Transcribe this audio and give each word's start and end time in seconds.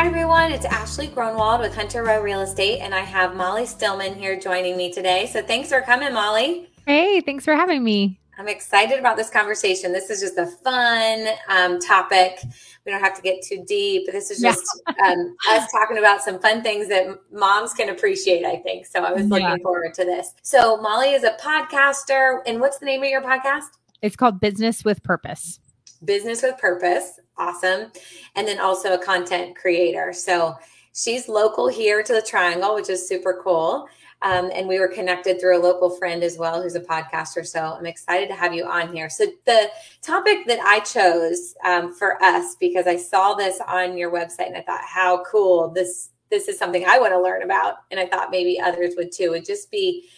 Hi 0.00 0.06
everyone, 0.06 0.50
it's 0.50 0.64
Ashley 0.64 1.08
Gronwald 1.08 1.60
with 1.60 1.74
Hunter 1.74 2.02
Row 2.02 2.22
Real 2.22 2.40
Estate, 2.40 2.80
and 2.80 2.94
I 2.94 3.00
have 3.00 3.36
Molly 3.36 3.66
Stillman 3.66 4.14
here 4.14 4.40
joining 4.40 4.74
me 4.74 4.90
today. 4.90 5.26
So 5.26 5.42
thanks 5.42 5.68
for 5.68 5.82
coming, 5.82 6.14
Molly. 6.14 6.70
Hey, 6.86 7.20
thanks 7.20 7.44
for 7.44 7.54
having 7.54 7.84
me. 7.84 8.18
I'm 8.38 8.48
excited 8.48 8.98
about 8.98 9.18
this 9.18 9.28
conversation. 9.28 9.92
This 9.92 10.08
is 10.08 10.22
just 10.22 10.38
a 10.38 10.46
fun 10.46 11.26
um, 11.50 11.78
topic. 11.80 12.38
We 12.86 12.92
don't 12.92 13.02
have 13.02 13.14
to 13.14 13.20
get 13.20 13.42
too 13.42 13.62
deep. 13.68 14.06
This 14.10 14.30
is 14.30 14.40
just 14.40 14.64
yeah. 14.88 15.12
um, 15.12 15.36
us 15.50 15.70
talking 15.70 15.98
about 15.98 16.22
some 16.22 16.40
fun 16.40 16.62
things 16.62 16.88
that 16.88 17.06
moms 17.30 17.74
can 17.74 17.90
appreciate, 17.90 18.46
I 18.46 18.56
think. 18.56 18.86
So 18.86 19.04
I 19.04 19.12
was 19.12 19.26
looking 19.26 19.48
yeah. 19.48 19.56
forward 19.62 19.92
to 19.92 20.04
this. 20.06 20.32
So 20.40 20.78
Molly 20.78 21.10
is 21.10 21.24
a 21.24 21.32
podcaster. 21.32 22.38
And 22.46 22.58
what's 22.58 22.78
the 22.78 22.86
name 22.86 23.02
of 23.02 23.10
your 23.10 23.20
podcast? 23.20 23.68
It's 24.00 24.16
called 24.16 24.40
Business 24.40 24.82
with 24.82 25.02
Purpose. 25.02 25.60
Business 26.04 26.42
with 26.42 26.58
Purpose 26.58 27.20
awesome. 27.40 27.90
And 28.36 28.46
then 28.46 28.60
also 28.60 28.94
a 28.94 29.02
content 29.02 29.56
creator. 29.56 30.12
So 30.12 30.56
she's 30.94 31.28
local 31.28 31.66
here 31.68 32.02
to 32.02 32.12
the 32.12 32.22
Triangle, 32.22 32.74
which 32.74 32.90
is 32.90 33.08
super 33.08 33.40
cool. 33.42 33.88
Um, 34.22 34.50
and 34.52 34.68
we 34.68 34.78
were 34.78 34.88
connected 34.88 35.40
through 35.40 35.58
a 35.58 35.66
local 35.66 35.88
friend 35.88 36.22
as 36.22 36.36
well 36.36 36.62
who's 36.62 36.74
a 36.74 36.80
podcaster. 36.80 37.46
So 37.46 37.74
I'm 37.78 37.86
excited 37.86 38.28
to 38.28 38.34
have 38.34 38.52
you 38.52 38.66
on 38.66 38.92
here. 38.92 39.08
So 39.08 39.24
the 39.46 39.70
topic 40.02 40.46
that 40.46 40.60
I 40.60 40.80
chose 40.80 41.54
um, 41.64 41.94
for 41.94 42.22
us 42.22 42.54
because 42.60 42.86
I 42.86 42.96
saw 42.96 43.32
this 43.32 43.60
on 43.66 43.96
your 43.96 44.12
website 44.12 44.48
and 44.48 44.58
I 44.58 44.62
thought 44.62 44.82
how 44.84 45.24
cool 45.24 45.70
this 45.70 46.10
this 46.30 46.46
is 46.46 46.56
something 46.56 46.84
I 46.86 47.00
want 47.00 47.12
to 47.12 47.20
learn 47.20 47.42
about, 47.42 47.78
and 47.90 47.98
I 47.98 48.06
thought 48.06 48.30
maybe 48.30 48.60
others 48.60 48.94
would 48.96 49.10
too. 49.10 49.30
Would 49.30 49.44
just 49.44 49.68
be 49.68 50.08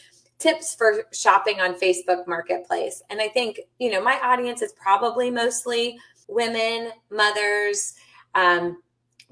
tips 0.43 0.75
for 0.75 1.05
shopping 1.13 1.61
on 1.61 1.75
Facebook 1.75 2.27
Marketplace. 2.27 3.03
And 3.11 3.21
I 3.21 3.29
think 3.29 3.61
you 3.79 3.91
know 3.91 4.03
my 4.03 4.19
audience 4.23 4.63
is 4.63 4.73
probably 4.73 5.31
mostly 5.31 5.99
women, 6.29 6.91
mothers. 7.11 7.95
Um, 8.35 8.79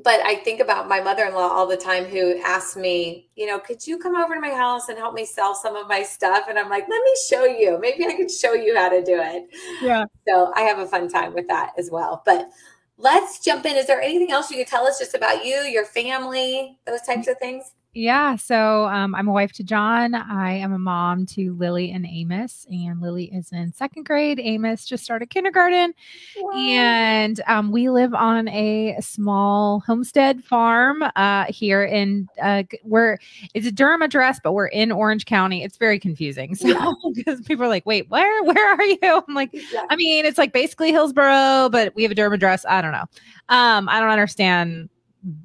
but 0.03 0.21
I 0.25 0.37
think 0.37 0.61
about 0.61 0.89
my 0.89 1.01
mother 1.01 1.25
in 1.25 1.35
law 1.35 1.49
all 1.49 1.67
the 1.67 1.77
time 1.77 2.05
who 2.05 2.41
asks 2.43 2.77
me, 2.77 3.29
you 3.37 3.47
know, 3.47 3.59
could 3.59 3.87
you 3.87 3.99
come 3.99 4.17
over 4.17 4.35
to 4.35 4.41
my 4.41 4.51
house 4.51 4.89
and 4.89 4.97
help 4.97 5.15
me 5.15 5.27
sell 5.27 5.55
some 5.55 5.77
of 5.77 5.89
my 5.89 6.03
stuff? 6.03 6.45
And 6.49 6.59
I'm 6.59 6.71
like, 6.71 6.87
let 6.89 7.03
me 7.03 7.17
show 7.29 7.45
you. 7.45 7.79
Maybe 7.79 8.07
I 8.07 8.15
could 8.17 8.31
show 8.31 8.55
you 8.55 8.77
how 8.77 8.89
to 8.89 9.05
do 9.05 9.21
it. 9.21 9.49
Yeah. 9.83 10.05
So 10.27 10.53
I 10.55 10.63
have 10.63 10.79
a 10.79 10.87
fun 10.87 11.09
time 11.09 11.35
with 11.35 11.49
that 11.49 11.73
as 11.77 11.91
well. 11.91 12.23
But 12.25 12.49
let's 12.97 13.41
jump 13.41 13.67
in. 13.67 13.77
Is 13.77 13.87
there 13.87 14.01
anything 14.01 14.31
else 14.31 14.51
you 14.51 14.57
could 14.59 14.67
tell 14.67 14.87
us 14.87 14.99
just 14.99 15.15
about 15.15 15.45
you, 15.45 15.57
your 15.57 15.85
family, 15.85 16.79
those 16.87 17.03
types 17.03 17.29
of 17.29 17.39
things? 17.39 17.73
Yeah. 17.93 18.37
So 18.37 18.87
um, 18.87 19.17
I'm 19.17 19.27
a 19.27 19.33
wife 19.33 19.51
to 19.55 19.65
John. 19.65 20.15
I 20.15 20.53
am 20.53 20.73
a 20.73 20.79
mom 20.79 21.27
to 21.27 21.55
Lily 21.55 21.91
and 21.91 22.07
Amos. 22.07 22.65
And 22.71 23.01
Lily 23.01 23.25
is 23.35 23.51
in 23.51 23.73
second 23.73 24.05
grade. 24.05 24.39
Amos 24.39 24.85
just 24.85 25.03
started 25.03 25.31
kindergarten. 25.31 25.93
Wow. 26.39 26.53
And 26.55 27.41
um, 27.49 27.73
we 27.73 27.91
live 27.91 28.15
on 28.15 28.47
a 28.49 28.97
small 29.01 29.81
homestead 29.81 30.45
farm 30.45 31.03
uh, 31.17 31.47
here 31.49 31.83
in, 31.83 32.29
uh, 32.41 32.63
we're, 32.85 33.19
it's 33.55 33.67
a 33.67 33.73
Durham 33.73 34.03
address, 34.03 34.39
but 34.43 34.53
we're 34.53 34.69
in 34.69 34.93
Orange 34.93 35.27
County. 35.27 35.65
It's 35.65 35.77
very 35.77 35.99
confusing. 35.99 36.57
So 36.61 36.95
because 37.15 37.41
yeah. 37.41 37.47
people 37.47 37.65
are 37.65 37.69
like, 37.69 37.87
wait, 37.87 38.11
where, 38.11 38.45
where 38.45 38.75
are 38.75 38.85
you? 38.85 38.99
I'm 39.29 39.35
like, 39.35 39.49
yeah. 39.53 39.87
I 39.89 39.97
mean, 39.97 40.27
it's 40.27 40.37
like 40.37 40.53
basically 40.53 40.93
Hillsborough, 40.93 41.71
but 41.71 41.95
we 41.95 42.03
have 42.03 42.13
a 42.13 42.15
Durham 42.15 42.35
address. 42.35 42.67
I 42.69 42.83
don't 42.83 42.93
know. 42.93 43.07
Um, 43.49 43.89
I 43.89 43.99
don't 43.99 44.11
understand 44.11 44.91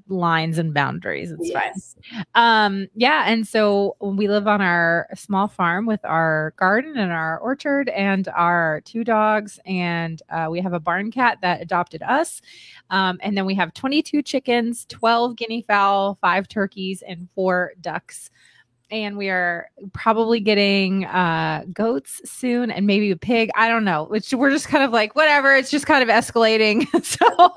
lines 0.08 0.58
and 0.58 0.74
boundaries. 0.74 1.32
It's 1.32 1.50
yes. 1.50 1.96
fine. 2.10 2.26
Um, 2.36 2.88
yeah. 2.96 3.24
And 3.28 3.48
so 3.48 3.96
we 4.00 4.28
live 4.28 4.48
on 4.48 4.62
our 4.62 5.08
small 5.16 5.48
farm 5.48 5.86
with 5.86 6.04
our 6.04 6.54
garden 6.58 6.98
and 6.98 7.12
our 7.12 7.38
orchard 7.40 7.90
and 7.90 8.28
our 8.30 8.82
two 8.86 9.04
dogs. 9.04 9.60
And 9.66 10.22
uh, 10.30 10.48
we 10.50 10.62
have 10.62 10.74
a 10.74 10.80
barn 10.80 11.12
cat 11.12 11.40
that 11.42 11.62
adopted 11.62 12.02
us. 12.04 12.42
Um, 12.90 13.20
and 13.22 13.38
then 13.38 13.46
we 13.46 13.56
have 13.56 13.74
22 13.74 14.22
chickens, 14.22 14.86
12 14.90 15.36
guinea 15.36 15.64
fowl, 15.68 16.18
five 16.22 16.48
turkeys, 16.48 17.02
and 17.02 17.28
four 17.36 17.74
ducks. 17.82 18.30
And 18.92 19.18
we 19.18 19.30
are 19.30 19.70
probably 19.94 20.40
getting 20.40 21.06
uh, 21.06 21.66
goats 21.74 22.22
soon 22.24 22.70
and 22.70 22.86
maybe 22.86 23.10
a 23.10 23.18
pig. 23.18 23.50
I 23.56 23.68
don't 23.68 23.84
know. 23.84 24.06
Which 24.06 24.32
we're 24.32 24.52
just 24.52 24.68
kind 24.68 24.84
of 24.84 24.92
like, 24.92 25.16
whatever. 25.16 25.56
It's 25.56 25.72
just 25.72 25.88
kind 25.88 26.08
of 26.08 26.10
escalating. 26.10 26.86
so 27.04 27.50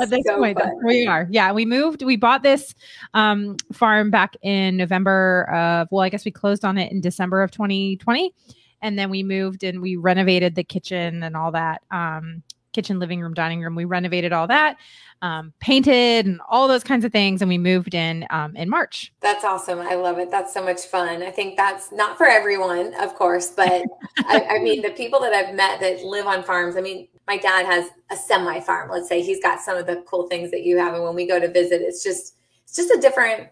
at 0.00 0.10
this 0.10 0.22
so 0.26 0.38
point, 0.38 0.58
we 0.84 1.06
are. 1.06 1.26
Yeah, 1.30 1.52
we 1.52 1.64
moved. 1.64 2.02
We 2.02 2.16
bought 2.16 2.42
this 2.42 2.74
um, 3.14 3.56
farm 3.72 4.10
back 4.10 4.36
in 4.42 4.76
November 4.76 5.48
of. 5.52 5.88
Well, 5.90 6.02
I 6.02 6.08
guess 6.08 6.24
we 6.24 6.30
closed 6.30 6.64
on 6.64 6.78
it 6.78 6.92
in 6.92 7.00
December 7.00 7.42
of 7.42 7.50
2020, 7.50 8.34
and 8.80 8.98
then 8.98 9.10
we 9.10 9.22
moved 9.22 9.64
and 9.64 9.80
we 9.80 9.96
renovated 9.96 10.54
the 10.54 10.64
kitchen 10.64 11.22
and 11.22 11.36
all 11.36 11.52
that. 11.52 11.82
Um, 11.90 12.42
kitchen, 12.72 12.98
living 12.98 13.20
room, 13.20 13.34
dining 13.34 13.60
room. 13.60 13.74
We 13.74 13.84
renovated 13.84 14.32
all 14.32 14.46
that, 14.48 14.76
um, 15.20 15.52
painted, 15.60 16.26
and 16.26 16.40
all 16.48 16.66
those 16.68 16.82
kinds 16.82 17.04
of 17.04 17.12
things, 17.12 17.42
and 17.42 17.48
we 17.48 17.58
moved 17.58 17.94
in 17.94 18.26
um, 18.30 18.56
in 18.56 18.68
March. 18.68 19.12
That's 19.20 19.44
awesome. 19.44 19.80
I 19.80 19.94
love 19.94 20.18
it. 20.18 20.30
That's 20.30 20.52
so 20.52 20.64
much 20.64 20.86
fun. 20.86 21.22
I 21.22 21.30
think 21.30 21.56
that's 21.56 21.92
not 21.92 22.18
for 22.18 22.26
everyone, 22.26 22.94
of 22.94 23.14
course, 23.14 23.50
but 23.50 23.82
I, 24.18 24.46
I 24.50 24.58
mean, 24.58 24.82
the 24.82 24.90
people 24.90 25.20
that 25.20 25.32
I've 25.32 25.54
met 25.54 25.80
that 25.80 26.02
live 26.04 26.26
on 26.26 26.42
farms. 26.42 26.76
I 26.76 26.80
mean, 26.80 27.08
my 27.32 27.38
dad 27.38 27.64
has 27.64 27.88
a 28.10 28.16
semi 28.16 28.60
farm. 28.60 28.90
Let's 28.90 29.08
say 29.08 29.22
he's 29.22 29.40
got 29.40 29.60
some 29.60 29.78
of 29.78 29.86
the 29.86 30.04
cool 30.06 30.28
things 30.28 30.50
that 30.50 30.64
you 30.64 30.76
have, 30.76 30.92
and 30.94 31.02
when 31.02 31.14
we 31.14 31.26
go 31.26 31.40
to 31.40 31.48
visit, 31.48 31.80
it's 31.80 32.02
just 32.02 32.36
it's 32.64 32.76
just 32.76 32.90
a 32.90 33.00
different 33.00 33.48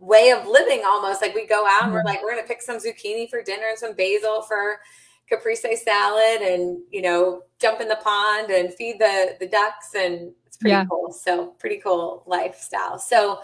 way 0.00 0.30
of 0.30 0.48
living 0.48 0.82
almost. 0.84 1.22
Like 1.22 1.34
we 1.34 1.46
go 1.46 1.64
out 1.68 1.84
and 1.84 1.92
we're 1.92 2.00
mm-hmm. 2.00 2.08
like 2.08 2.22
we're 2.22 2.34
gonna 2.34 2.46
pick 2.46 2.62
some 2.62 2.78
zucchini 2.78 3.30
for 3.30 3.42
dinner 3.42 3.66
and 3.68 3.78
some 3.78 3.94
basil 3.94 4.42
for 4.42 4.80
caprese 5.30 5.76
salad 5.76 6.42
and 6.42 6.80
you 6.90 7.00
know 7.00 7.42
jump 7.60 7.80
in 7.80 7.86
the 7.86 7.98
pond 8.02 8.50
and 8.50 8.74
feed 8.74 8.98
the 8.98 9.36
the 9.38 9.46
ducks 9.46 9.94
and 9.94 10.32
it's 10.46 10.56
pretty 10.56 10.72
yeah. 10.72 10.84
cool. 10.90 11.12
So 11.12 11.48
pretty 11.60 11.76
cool 11.76 12.24
lifestyle. 12.26 12.98
So 12.98 13.40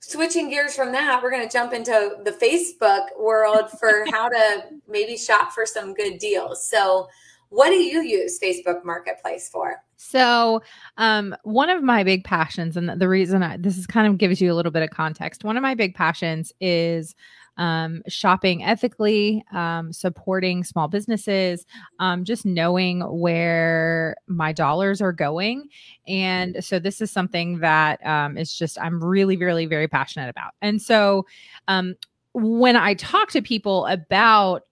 switching 0.00 0.50
gears 0.50 0.74
from 0.74 0.90
that 0.92 1.22
we're 1.22 1.30
going 1.30 1.46
to 1.46 1.50
jump 1.50 1.72
into 1.72 2.16
the 2.24 2.32
facebook 2.32 3.06
world 3.18 3.70
for 3.78 4.04
how 4.10 4.28
to 4.28 4.64
maybe 4.86 5.16
shop 5.16 5.52
for 5.52 5.64
some 5.64 5.94
good 5.94 6.18
deals. 6.18 6.68
So 6.68 7.08
what 7.50 7.70
do 7.70 7.76
you 7.76 8.02
use 8.02 8.38
Facebook 8.38 8.84
Marketplace 8.84 9.48
for? 9.48 9.82
So, 9.96 10.62
um, 10.96 11.34
one 11.44 11.70
of 11.70 11.82
my 11.82 12.04
big 12.04 12.24
passions, 12.24 12.76
and 12.76 13.00
the 13.00 13.08
reason 13.08 13.42
I, 13.42 13.56
this 13.56 13.78
is 13.78 13.86
kind 13.86 14.06
of 14.06 14.18
gives 14.18 14.40
you 14.40 14.52
a 14.52 14.54
little 14.54 14.72
bit 14.72 14.82
of 14.82 14.90
context, 14.90 15.44
one 15.44 15.56
of 15.56 15.62
my 15.62 15.74
big 15.74 15.94
passions 15.94 16.52
is 16.60 17.14
um, 17.56 18.02
shopping 18.08 18.64
ethically, 18.64 19.44
um, 19.52 19.92
supporting 19.92 20.64
small 20.64 20.88
businesses, 20.88 21.64
um, 22.00 22.24
just 22.24 22.44
knowing 22.44 23.00
where 23.00 24.16
my 24.26 24.52
dollars 24.52 25.00
are 25.00 25.12
going. 25.12 25.68
And 26.08 26.62
so, 26.64 26.78
this 26.78 27.00
is 27.00 27.10
something 27.10 27.60
that 27.60 28.04
um, 28.04 28.36
is 28.36 28.52
just, 28.52 28.78
I'm 28.80 29.02
really, 29.02 29.36
really, 29.36 29.66
very 29.66 29.88
passionate 29.88 30.28
about. 30.28 30.52
And 30.60 30.82
so, 30.82 31.26
um, 31.68 31.94
when 32.34 32.74
I 32.74 32.94
talk 32.94 33.30
to 33.30 33.40
people 33.40 33.86
about 33.86 34.64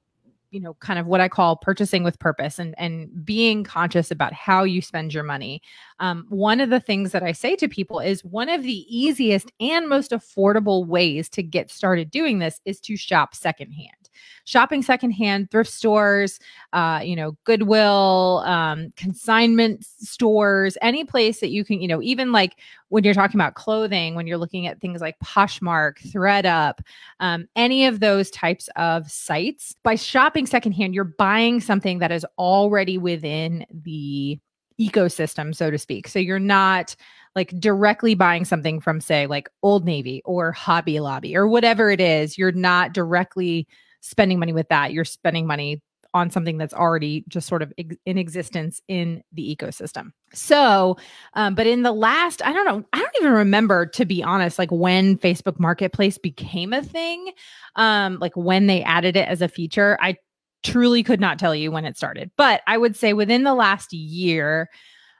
you 0.52 0.60
know 0.60 0.74
kind 0.74 0.98
of 0.98 1.06
what 1.06 1.20
i 1.20 1.28
call 1.28 1.56
purchasing 1.56 2.04
with 2.04 2.18
purpose 2.18 2.58
and 2.58 2.74
and 2.78 3.24
being 3.24 3.64
conscious 3.64 4.10
about 4.10 4.32
how 4.32 4.62
you 4.62 4.80
spend 4.80 5.12
your 5.12 5.24
money. 5.24 5.60
Um, 5.98 6.26
one 6.28 6.60
of 6.60 6.70
the 6.70 6.80
things 6.80 7.12
that 7.12 7.22
i 7.22 7.32
say 7.32 7.56
to 7.56 7.68
people 7.68 7.98
is 7.98 8.24
one 8.24 8.48
of 8.48 8.62
the 8.62 8.86
easiest 8.88 9.50
and 9.60 9.88
most 9.88 10.10
affordable 10.12 10.86
ways 10.86 11.28
to 11.30 11.42
get 11.42 11.70
started 11.70 12.10
doing 12.10 12.38
this 12.38 12.60
is 12.64 12.80
to 12.80 12.96
shop 12.96 13.34
secondhand 13.34 14.01
shopping 14.44 14.82
secondhand, 14.82 15.50
thrift 15.50 15.70
stores, 15.70 16.38
uh, 16.72 17.00
you 17.04 17.16
know, 17.16 17.36
Goodwill, 17.44 18.42
um, 18.46 18.92
consignment 18.96 19.84
stores, 19.84 20.76
any 20.82 21.04
place 21.04 21.40
that 21.40 21.50
you 21.50 21.64
can, 21.64 21.80
you 21.80 21.88
know, 21.88 22.02
even 22.02 22.32
like 22.32 22.56
when 22.88 23.04
you're 23.04 23.14
talking 23.14 23.40
about 23.40 23.54
clothing, 23.54 24.14
when 24.14 24.26
you're 24.26 24.38
looking 24.38 24.66
at 24.66 24.80
things 24.80 25.00
like 25.00 25.18
Poshmark, 25.20 25.98
ThredUp, 26.12 26.80
um, 27.20 27.46
any 27.56 27.86
of 27.86 28.00
those 28.00 28.30
types 28.30 28.68
of 28.76 29.10
sites, 29.10 29.74
by 29.82 29.94
shopping 29.94 30.46
secondhand, 30.46 30.94
you're 30.94 31.04
buying 31.04 31.60
something 31.60 31.98
that 32.00 32.12
is 32.12 32.26
already 32.38 32.98
within 32.98 33.64
the 33.70 34.38
ecosystem, 34.80 35.54
so 35.54 35.70
to 35.70 35.78
speak. 35.78 36.08
So 36.08 36.18
you're 36.18 36.38
not 36.38 36.96
like 37.34 37.58
directly 37.58 38.14
buying 38.14 38.44
something 38.44 38.80
from, 38.80 39.00
say, 39.00 39.26
like 39.26 39.48
Old 39.62 39.86
Navy 39.86 40.20
or 40.24 40.52
Hobby 40.52 41.00
Lobby 41.00 41.34
or 41.34 41.48
whatever 41.48 41.90
it 41.90 42.00
is. 42.00 42.36
You're 42.36 42.52
not 42.52 42.92
directly 42.92 43.66
spending 44.02 44.38
money 44.38 44.52
with 44.52 44.68
that. 44.68 44.92
You're 44.92 45.06
spending 45.06 45.46
money 45.46 45.80
on 46.14 46.30
something 46.30 46.58
that's 46.58 46.74
already 46.74 47.24
just 47.28 47.48
sort 47.48 47.62
of 47.62 47.72
ex- 47.78 47.96
in 48.04 48.18
existence 48.18 48.82
in 48.86 49.22
the 49.32 49.56
ecosystem. 49.56 50.12
So, 50.34 50.98
um, 51.34 51.54
but 51.54 51.66
in 51.66 51.82
the 51.82 51.92
last, 51.92 52.44
I 52.44 52.52
don't 52.52 52.66
know, 52.66 52.84
I 52.92 52.98
don't 52.98 53.16
even 53.20 53.32
remember 53.32 53.86
to 53.86 54.04
be 54.04 54.22
honest, 54.22 54.58
like 54.58 54.70
when 54.70 55.16
Facebook 55.16 55.58
Marketplace 55.58 56.18
became 56.18 56.74
a 56.74 56.82
thing, 56.82 57.32
um, 57.76 58.18
like 58.18 58.36
when 58.36 58.66
they 58.66 58.82
added 58.82 59.16
it 59.16 59.26
as 59.26 59.40
a 59.40 59.48
feature. 59.48 59.96
I 60.00 60.16
truly 60.62 61.02
could 61.02 61.20
not 61.20 61.38
tell 61.38 61.54
you 61.54 61.72
when 61.72 61.84
it 61.84 61.96
started, 61.96 62.30
but 62.36 62.60
I 62.66 62.76
would 62.76 62.94
say 62.94 63.14
within 63.14 63.42
the 63.42 63.54
last 63.54 63.92
year 63.92 64.68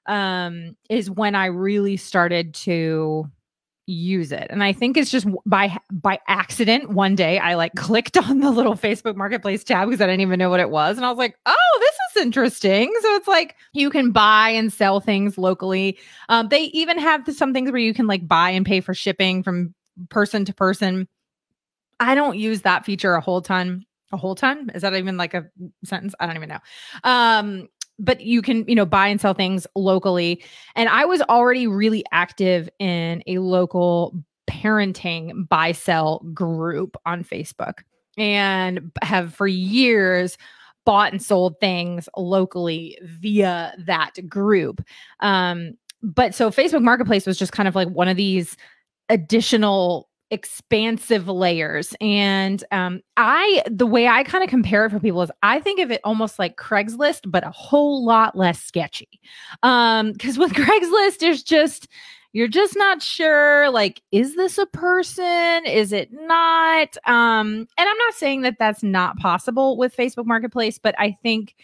um, 0.07 0.77
is 0.91 1.11
when 1.11 1.35
I 1.35 1.47
really 1.47 1.97
started 1.97 2.55
to 2.55 3.31
use 3.87 4.33
it. 4.33 4.47
And 4.51 4.63
i 4.63 4.73
think 4.73 4.97
it's 4.97 5.11
just 5.11 5.27
by 5.45 5.77
by 5.91 6.19
accident 6.29 6.91
one 6.91 7.15
day 7.15 7.39
i 7.39 7.55
like 7.55 7.75
clicked 7.75 8.17
on 8.29 8.41
the 8.41 8.51
little 8.51 8.75
facebook 8.75 9.17
marketplace 9.17 9.65
tab 9.65 9.89
because 9.89 10.01
i 10.01 10.07
didn't 10.07 10.21
even 10.21 10.39
know 10.39 10.51
what 10.51 10.61
it 10.61 10.71
was. 10.71 10.97
And 10.97 11.05
i 11.05 11.09
was 11.09 11.19
like 11.19 11.37
oh 11.47 11.79
this 11.81 11.95
is 12.17 12.23
interesting. 12.23 12.93
So 13.01 13.15
it's 13.17 13.29
like 13.29 13.57
you 13.73 13.91
can 13.91 14.13
buy 14.13 14.51
and 14.51 14.73
sell 14.73 15.01
things 15.01 15.39
locally. 15.39 15.99
Um, 16.29 16.49
they 16.49 16.65
even 16.65 16.99
have 16.99 17.23
some 17.35 17.53
things 17.53 17.71
where 17.71 17.81
you 17.81 17.95
can 17.95 18.07
like 18.07 18.27
buy 18.27 18.51
and 18.51 18.65
pay 18.65 18.81
for 18.81 18.95
shipping 18.95 19.43
from 19.43 19.75
person 20.09 20.45
to 20.45 20.55
person. 20.55 21.09
I 22.01 22.15
don't 22.15 22.39
use 22.39 22.63
that 22.63 22.85
feature 22.85 23.15
a 23.15 23.21
whole 23.21 23.43
ton 23.43 23.85
a 24.13 24.17
whole 24.17 24.35
ton? 24.35 24.71
Is 24.75 24.83
that 24.83 24.95
even 24.95 25.17
like 25.17 25.35
a 25.35 25.47
sentence? 25.85 26.15
I 26.21 26.27
don't 26.27 26.37
even 26.37 26.51
know. 26.51 26.59
Um 27.03 27.69
but 28.03 28.21
you 28.21 28.43
can 28.43 28.65
you 28.69 28.75
know 28.75 28.85
buy 28.85 29.07
and 29.07 29.21
sell 29.21 29.33
things 29.33 29.67
locally. 29.75 30.43
And 30.77 30.89
i 30.91 31.05
was 31.07 31.23
already 31.23 31.67
really 31.67 32.05
active 32.13 32.69
in 32.79 33.23
a 33.27 33.39
local 33.39 34.15
parenting 34.51 35.49
buy 35.49 35.73
sell 35.73 36.19
group 36.35 36.97
on 37.07 37.25
facebook 37.25 37.75
and 38.19 38.93
have 39.01 39.33
for 39.33 39.47
years 39.47 40.37
bought 40.85 41.13
and 41.13 41.23
sold 41.23 41.59
things 41.61 42.09
locally 42.17 42.99
via 43.03 43.73
that 43.79 44.13
group. 44.29 44.85
Um 45.21 45.75
but 46.03 46.35
so 46.35 46.51
facebook 46.51 46.83
marketplace 46.83 47.27
was 47.27 47.39
just 47.39 47.53
kind 47.53 47.69
of 47.69 47.77
like 47.77 47.89
one 47.89 48.09
of 48.09 48.17
these 48.17 48.57
additional 49.09 50.09
expansive 50.33 51.29
layers. 51.29 51.95
And 52.01 52.65
um, 52.73 53.03
I, 53.19 53.63
the 53.71 53.87
way 53.87 54.09
I 54.09 54.25
kind 54.25 54.43
of 54.43 54.51
compare 54.51 54.87
it 54.87 54.91
for 54.91 54.99
people 54.99 55.23
is 55.23 55.31
I 55.43 55.61
think 55.61 55.79
of 55.79 55.91
it 55.93 56.01
almost 56.03 56.39
like 56.39 56.57
Craigslist, 56.57 57.31
but 57.31 57.47
a 57.47 57.51
whole 57.51 58.05
lot 58.05 58.35
less 58.35 58.61
sketchy. 58.61 59.21
Um, 59.63 60.13
because 60.13 60.39
with 60.39 60.53
Craigslist, 60.55 61.19
there's 61.19 61.43
just, 61.43 61.87
you're 62.33 62.49
just 62.49 62.77
not 62.79 63.03
sure 63.03 63.69
like 63.69 64.01
is 64.11 64.37
this 64.37 64.57
a 64.57 64.65
person 64.65 65.67
is 65.67 65.93
it 65.93 66.09
not 66.13 66.97
um 67.05 67.69
and 67.77 67.89
i'm 67.89 67.99
not 67.99 68.15
saying 68.15 68.41
that 68.41 68.57
that's 68.59 68.83
not 68.83 69.19
possible 69.19 69.77
with 69.77 69.95
facebook 69.95 70.25
marketplace 70.25 70.79
but 70.79 70.95
i 70.99 71.15
think 71.23 71.55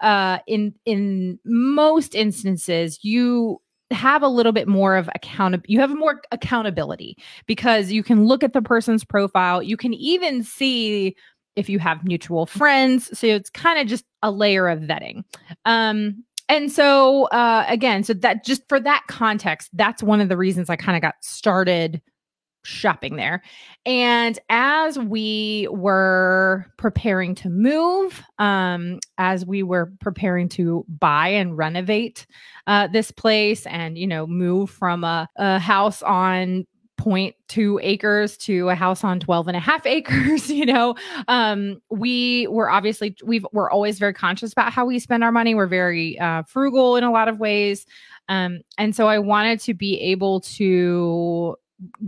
uh 0.00 0.38
in 0.48 0.74
in 0.84 1.38
most 1.44 2.16
instances 2.16 2.98
you 3.02 3.60
have 3.90 4.22
a 4.22 4.28
little 4.28 4.52
bit 4.52 4.68
more 4.68 4.96
of 4.96 5.08
account 5.14 5.56
you 5.66 5.80
have 5.80 5.94
more 5.94 6.20
accountability 6.30 7.16
because 7.46 7.90
you 7.90 8.02
can 8.02 8.26
look 8.26 8.44
at 8.44 8.52
the 8.52 8.62
person's 8.62 9.04
profile. 9.04 9.62
You 9.62 9.76
can 9.76 9.94
even 9.94 10.42
see 10.42 11.16
if 11.56 11.68
you 11.68 11.78
have 11.78 12.04
mutual 12.04 12.46
friends. 12.46 13.18
So 13.18 13.26
it's 13.26 13.50
kind 13.50 13.80
of 13.80 13.86
just 13.86 14.04
a 14.22 14.30
layer 14.30 14.68
of 14.68 14.80
vetting. 14.80 15.24
Um 15.64 16.24
and 16.48 16.72
so 16.72 17.24
uh 17.26 17.64
again 17.68 18.02
so 18.04 18.14
that 18.14 18.44
just 18.44 18.62
for 18.68 18.80
that 18.80 19.02
context 19.08 19.68
that's 19.74 20.02
one 20.02 20.20
of 20.20 20.30
the 20.30 20.36
reasons 20.36 20.70
i 20.70 20.76
kind 20.76 20.96
of 20.96 21.02
got 21.02 21.14
started 21.20 22.00
shopping 22.68 23.16
there. 23.16 23.42
And 23.86 24.38
as 24.50 24.98
we 24.98 25.66
were 25.70 26.66
preparing 26.76 27.34
to 27.36 27.48
move, 27.48 28.22
um, 28.38 29.00
as 29.16 29.46
we 29.46 29.62
were 29.62 29.90
preparing 30.00 30.48
to 30.50 30.84
buy 30.88 31.28
and 31.28 31.56
renovate 31.56 32.26
uh, 32.66 32.86
this 32.88 33.10
place 33.10 33.66
and, 33.66 33.96
you 33.96 34.06
know, 34.06 34.26
move 34.26 34.70
from 34.70 35.04
a, 35.04 35.28
a 35.36 35.58
house 35.58 36.02
on 36.02 36.66
0.2 36.98 37.78
acres 37.82 38.36
to 38.36 38.68
a 38.68 38.74
house 38.74 39.04
on 39.04 39.20
12 39.20 39.48
and 39.48 39.56
a 39.56 39.60
half 39.60 39.86
acres 39.86 40.50
you 40.50 40.66
know 40.66 40.96
um 41.28 41.80
we 41.90 42.48
were 42.48 42.68
obviously 42.68 43.14
we've 43.24 43.46
we're 43.52 43.70
always 43.70 44.00
very 44.00 44.12
conscious 44.12 44.50
about 44.50 44.72
how 44.72 44.84
we 44.84 44.98
spend 44.98 45.22
our 45.22 45.30
money 45.30 45.54
we're 45.54 45.68
very 45.68 46.18
uh, 46.18 46.42
frugal 46.42 46.96
in 46.96 47.04
a 47.04 47.12
lot 47.12 47.28
of 47.28 47.38
ways 47.38 47.86
um 48.28 48.58
and 48.78 48.96
so 48.96 49.06
i 49.06 49.16
wanted 49.16 49.60
to 49.60 49.74
be 49.74 49.96
able 50.00 50.40
to 50.40 51.54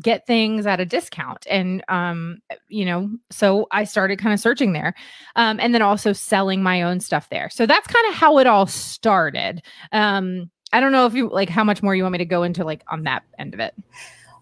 get 0.01 0.27
things 0.27 0.67
at 0.67 0.81
a 0.81 0.85
discount. 0.85 1.47
And 1.49 1.85
um 1.89 2.41
you 2.69 2.85
know 2.85 3.11
so 3.31 3.67
i 3.71 3.85
started 3.85 4.19
kind 4.19 4.33
of 4.33 4.41
searching 4.41 4.73
there 4.73 4.95
um 5.37 5.61
and 5.61 5.75
then 5.75 5.83
also 5.83 6.13
selling 6.13 6.63
my 6.63 6.83
own 6.83 7.01
stuff 7.01 7.29
there. 7.31 7.51
So 7.51 7.67
that's 7.67 7.87
kind 7.87 8.07
of 8.09 8.15
how 8.15 8.39
it 8.39 8.47
all 8.47 8.67
started. 8.67 9.63
Um 9.93 10.51
i 10.73 10.81
don't 10.81 10.93
know 10.93 11.07
if 11.07 11.15
you 11.15 11.29
like 11.29 11.49
how 11.49 11.65
much 11.65 11.83
more 11.83 11.95
you 11.95 12.03
want 12.03 12.13
me 12.13 12.19
to 12.19 12.25
go 12.25 12.43
into 12.43 12.65
like 12.65 12.83
on 12.89 13.05
that 13.05 13.23
end 13.39 13.55
of 13.55 13.61
it. 13.61 13.75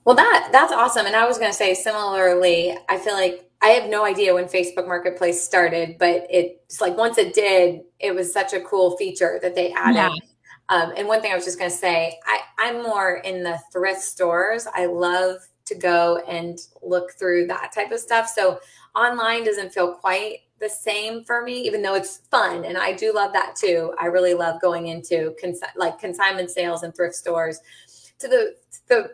Well 0.04 0.16
that 0.16 0.48
that's 0.52 0.72
awesome. 0.72 1.06
And 1.06 1.16
i 1.16 1.26
was 1.26 1.38
going 1.38 1.50
to 1.50 1.56
say 1.56 1.74
similarly 1.74 2.76
i 2.88 2.98
feel 2.98 3.14
like 3.14 3.44
i 3.60 3.68
have 3.68 3.90
no 3.90 4.04
idea 4.04 4.32
when 4.32 4.44
facebook 4.44 4.86
marketplace 4.86 5.42
started 5.42 5.98
but 5.98 6.26
it's 6.30 6.80
like 6.80 6.96
once 6.96 7.18
it 7.18 7.34
did 7.34 7.80
it 7.98 8.14
was 8.14 8.32
such 8.32 8.52
a 8.52 8.60
cool 8.60 8.96
feature 8.96 9.38
that 9.42 9.54
they 9.54 9.72
added 9.72 9.96
yeah. 9.96 10.14
Um, 10.68 10.92
and 10.96 11.08
one 11.08 11.20
thing 11.20 11.32
I 11.32 11.34
was 11.34 11.44
just 11.44 11.58
going 11.58 11.70
to 11.70 11.76
say, 11.76 12.18
I, 12.26 12.40
I'm 12.58 12.82
more 12.82 13.16
in 13.16 13.42
the 13.42 13.58
thrift 13.72 14.02
stores. 14.02 14.66
I 14.74 14.86
love 14.86 15.38
to 15.66 15.74
go 15.74 16.22
and 16.28 16.58
look 16.82 17.12
through 17.18 17.46
that 17.46 17.72
type 17.72 17.92
of 17.92 18.00
stuff. 18.00 18.28
So 18.28 18.58
online 18.94 19.44
doesn't 19.44 19.72
feel 19.72 19.94
quite 19.94 20.40
the 20.60 20.68
same 20.68 21.24
for 21.24 21.42
me, 21.42 21.60
even 21.60 21.82
though 21.82 21.94
it's 21.94 22.18
fun. 22.30 22.64
And 22.64 22.76
I 22.76 22.92
do 22.92 23.12
love 23.14 23.32
that 23.32 23.54
too. 23.54 23.94
I 23.98 24.06
really 24.06 24.34
love 24.34 24.60
going 24.60 24.88
into 24.88 25.34
consi- 25.42 25.76
like 25.76 25.98
consignment 25.98 26.50
sales 26.50 26.82
and 26.82 26.94
thrift 26.94 27.14
stores. 27.14 27.60
To 28.18 28.28
the, 28.28 28.56
the, 28.88 29.10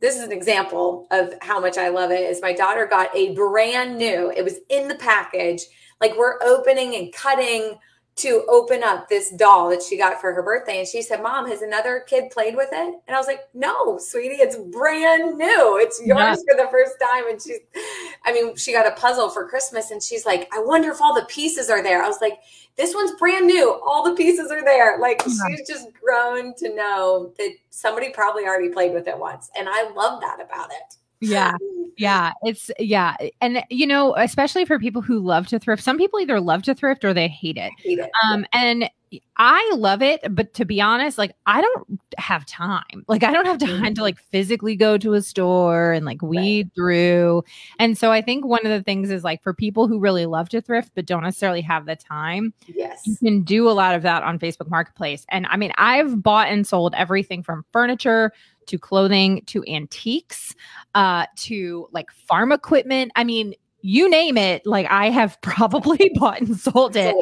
this 0.00 0.16
is 0.16 0.22
an 0.22 0.32
example 0.32 1.06
of 1.10 1.34
how 1.42 1.60
much 1.60 1.76
I 1.76 1.88
love 1.88 2.10
it. 2.10 2.22
Is 2.30 2.40
my 2.40 2.52
daughter 2.52 2.86
got 2.86 3.14
a 3.14 3.34
brand 3.34 3.98
new, 3.98 4.32
it 4.34 4.42
was 4.42 4.60
in 4.70 4.88
the 4.88 4.94
package. 4.94 5.62
Like 6.00 6.16
we're 6.16 6.42
opening 6.42 6.94
and 6.94 7.12
cutting 7.12 7.76
to 8.18 8.44
open 8.48 8.82
up 8.82 9.08
this 9.08 9.30
doll 9.30 9.70
that 9.70 9.82
she 9.82 9.96
got 9.96 10.20
for 10.20 10.32
her 10.32 10.42
birthday. 10.42 10.78
And 10.80 10.88
she 10.88 11.02
said, 11.02 11.22
Mom, 11.22 11.48
has 11.48 11.62
another 11.62 12.04
kid 12.06 12.30
played 12.30 12.56
with 12.56 12.68
it? 12.72 12.94
And 13.06 13.16
I 13.16 13.18
was 13.18 13.26
like, 13.26 13.42
No, 13.54 13.98
sweetie, 13.98 14.36
it's 14.36 14.56
brand 14.56 15.38
new. 15.38 15.78
It's 15.80 16.00
yours 16.04 16.18
yeah. 16.18 16.34
for 16.34 16.62
the 16.62 16.68
first 16.70 16.94
time. 17.00 17.30
And 17.30 17.40
she's, 17.40 17.58
I 18.24 18.32
mean, 18.32 18.56
she 18.56 18.72
got 18.72 18.86
a 18.86 18.92
puzzle 18.92 19.30
for 19.30 19.48
Christmas 19.48 19.90
and 19.90 20.02
she's 20.02 20.26
like, 20.26 20.48
I 20.52 20.60
wonder 20.60 20.90
if 20.90 21.00
all 21.00 21.14
the 21.14 21.26
pieces 21.26 21.70
are 21.70 21.82
there. 21.82 22.02
I 22.02 22.08
was 22.08 22.20
like, 22.20 22.40
This 22.76 22.94
one's 22.94 23.12
brand 23.18 23.46
new. 23.46 23.80
All 23.86 24.04
the 24.04 24.16
pieces 24.16 24.50
are 24.50 24.64
there. 24.64 24.98
Like 24.98 25.22
yeah. 25.26 25.34
she's 25.48 25.66
just 25.66 25.88
grown 25.94 26.54
to 26.56 26.74
know 26.74 27.32
that 27.38 27.50
somebody 27.70 28.10
probably 28.10 28.44
already 28.44 28.68
played 28.68 28.92
with 28.92 29.08
it 29.08 29.18
once. 29.18 29.50
And 29.56 29.68
I 29.68 29.90
love 29.92 30.20
that 30.20 30.40
about 30.40 30.70
it. 30.70 30.96
Yeah. 31.20 31.54
Yeah. 31.96 32.32
It's, 32.42 32.70
yeah. 32.78 33.16
And, 33.40 33.62
you 33.70 33.86
know, 33.86 34.14
especially 34.16 34.64
for 34.64 34.78
people 34.78 35.02
who 35.02 35.18
love 35.18 35.48
to 35.48 35.58
thrift, 35.58 35.82
some 35.82 35.98
people 35.98 36.20
either 36.20 36.40
love 36.40 36.62
to 36.64 36.74
thrift 36.74 37.04
or 37.04 37.12
they 37.12 37.26
hate 37.26 37.56
it. 37.56 37.72
Hate 37.82 37.98
it. 37.98 38.10
Um, 38.24 38.46
and 38.52 38.88
I 39.36 39.72
love 39.74 40.02
it, 40.02 40.20
but 40.30 40.52
to 40.54 40.64
be 40.64 40.80
honest, 40.80 41.18
like 41.18 41.32
I 41.46 41.60
don't 41.60 42.00
have 42.18 42.44
time. 42.44 43.04
Like 43.08 43.22
I 43.22 43.32
don't 43.32 43.46
have 43.46 43.58
time 43.58 43.68
to 43.68 43.90
mm-hmm. 43.90 44.02
like 44.02 44.18
physically 44.18 44.76
go 44.76 44.98
to 44.98 45.14
a 45.14 45.22
store 45.22 45.92
and 45.92 46.04
like 46.04 46.20
weed 46.22 46.66
right. 46.66 46.74
through. 46.74 47.44
And 47.78 47.96
so 47.96 48.12
I 48.12 48.20
think 48.20 48.44
one 48.44 48.64
of 48.64 48.70
the 48.70 48.82
things 48.82 49.10
is 49.10 49.24
like 49.24 49.42
for 49.42 49.54
people 49.54 49.88
who 49.88 49.98
really 49.98 50.26
love 50.26 50.48
to 50.50 50.60
thrift 50.60 50.92
but 50.94 51.06
don't 51.06 51.22
necessarily 51.22 51.62
have 51.62 51.86
the 51.86 51.96
time, 51.96 52.52
yes. 52.66 53.02
You 53.06 53.16
can 53.16 53.42
do 53.42 53.68
a 53.68 53.72
lot 53.72 53.94
of 53.94 54.02
that 54.02 54.22
on 54.22 54.38
Facebook 54.38 54.68
Marketplace. 54.68 55.24
And 55.30 55.46
I 55.46 55.56
mean, 55.56 55.72
I've 55.78 56.22
bought 56.22 56.48
and 56.48 56.66
sold 56.66 56.94
everything 56.94 57.42
from 57.42 57.64
furniture 57.72 58.32
to 58.68 58.78
clothing 58.78 59.42
to 59.46 59.64
antiques 59.66 60.54
uh 60.94 61.26
to 61.36 61.88
like 61.92 62.10
farm 62.10 62.52
equipment. 62.52 63.12
I 63.16 63.24
mean, 63.24 63.54
you 63.82 64.10
name 64.10 64.36
it, 64.36 64.66
like 64.66 64.86
I 64.90 65.10
have 65.10 65.40
probably 65.42 66.10
bought 66.14 66.40
and 66.40 66.58
sold 66.58 66.96
it 66.96 67.14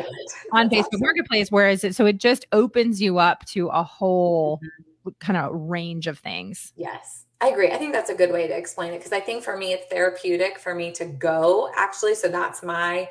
on 0.52 0.68
Facebook 0.68 0.86
awesome. 0.86 1.00
Marketplace. 1.00 1.50
Whereas 1.50 1.84
it, 1.84 1.94
so 1.94 2.06
it 2.06 2.18
just 2.18 2.46
opens 2.52 3.00
you 3.00 3.18
up 3.18 3.44
to 3.46 3.68
a 3.68 3.82
whole 3.82 4.58
mm-hmm. 4.58 5.10
kind 5.20 5.36
of 5.36 5.52
range 5.52 6.06
of 6.06 6.18
things. 6.18 6.72
Yes. 6.76 7.24
I 7.40 7.48
agree. 7.48 7.70
I 7.70 7.76
think 7.76 7.92
that's 7.92 8.08
a 8.08 8.14
good 8.14 8.32
way 8.32 8.48
to 8.48 8.56
explain 8.56 8.94
it 8.94 8.98
because 8.98 9.12
I 9.12 9.20
think 9.20 9.42
for 9.42 9.58
me, 9.58 9.74
it's 9.74 9.86
therapeutic 9.88 10.58
for 10.58 10.74
me 10.74 10.90
to 10.92 11.04
go 11.04 11.70
actually. 11.76 12.14
So 12.14 12.28
that's 12.28 12.62
my 12.62 13.10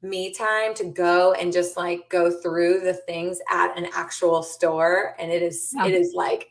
me 0.00 0.32
time 0.32 0.74
to 0.74 0.84
go 0.84 1.32
and 1.32 1.52
just 1.52 1.76
like 1.76 2.08
go 2.08 2.30
through 2.30 2.80
the 2.80 2.94
things 2.94 3.40
at 3.50 3.76
an 3.76 3.88
actual 3.94 4.42
store. 4.42 5.14
And 5.18 5.30
it 5.30 5.42
is, 5.42 5.74
yeah. 5.76 5.86
it 5.86 5.94
is 5.94 6.14
like 6.14 6.48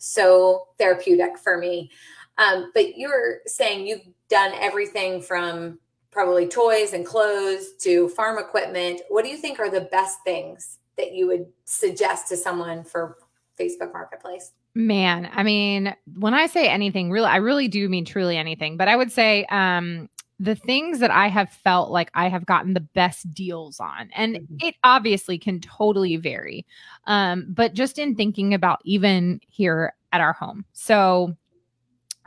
so 0.00 0.66
therapeutic 0.78 1.38
for 1.38 1.58
me. 1.58 1.90
Um, 2.38 2.70
but 2.74 2.96
you 2.96 3.08
were 3.08 3.42
saying 3.46 3.86
you've 3.86 4.06
done 4.28 4.52
everything 4.54 5.20
from 5.20 5.78
probably 6.10 6.48
toys 6.48 6.92
and 6.92 7.06
clothes 7.06 7.74
to 7.80 8.08
farm 8.08 8.38
equipment. 8.38 9.02
What 9.08 9.24
do 9.24 9.30
you 9.30 9.36
think 9.36 9.60
are 9.60 9.70
the 9.70 9.82
best 9.82 10.18
things 10.24 10.78
that 10.96 11.12
you 11.12 11.26
would 11.28 11.46
suggest 11.66 12.28
to 12.28 12.36
someone 12.36 12.82
for 12.82 13.18
Facebook 13.58 13.92
Marketplace? 13.92 14.52
Man, 14.74 15.28
I 15.32 15.42
mean, 15.42 15.94
when 16.16 16.32
I 16.32 16.46
say 16.46 16.68
anything, 16.68 17.10
really, 17.10 17.26
I 17.26 17.36
really 17.36 17.68
do 17.68 17.88
mean 17.88 18.04
truly 18.04 18.36
anything. 18.36 18.76
But 18.76 18.88
I 18.88 18.96
would 18.96 19.12
say 19.12 19.44
um, 19.50 20.08
the 20.40 20.54
things 20.56 20.98
that 21.00 21.10
I 21.10 21.28
have 21.28 21.50
felt 21.50 21.90
like 21.90 22.10
I 22.14 22.28
have 22.28 22.46
gotten 22.46 22.72
the 22.74 22.80
best 22.80 23.32
deals 23.34 23.78
on, 23.78 24.08
and 24.16 24.36
Mhm. 24.36 24.46
it 24.60 24.74
obviously 24.82 25.38
can 25.38 25.60
totally 25.60 26.16
vary. 26.16 26.66
Um, 27.06 27.46
but 27.50 27.74
just 27.74 27.98
in 27.98 28.14
thinking 28.16 28.54
about 28.54 28.80
even 28.84 29.40
here 29.48 29.92
at 30.12 30.20
our 30.20 30.32
home. 30.32 30.64
So 30.72 31.36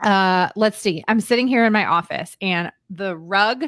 uh 0.02 0.48
let's 0.56 0.76
see 0.76 1.04
i'm 1.06 1.20
sitting 1.20 1.46
here 1.46 1.64
in 1.64 1.72
my 1.72 1.84
office 1.86 2.36
and 2.40 2.70
the 2.90 3.16
rug 3.16 3.64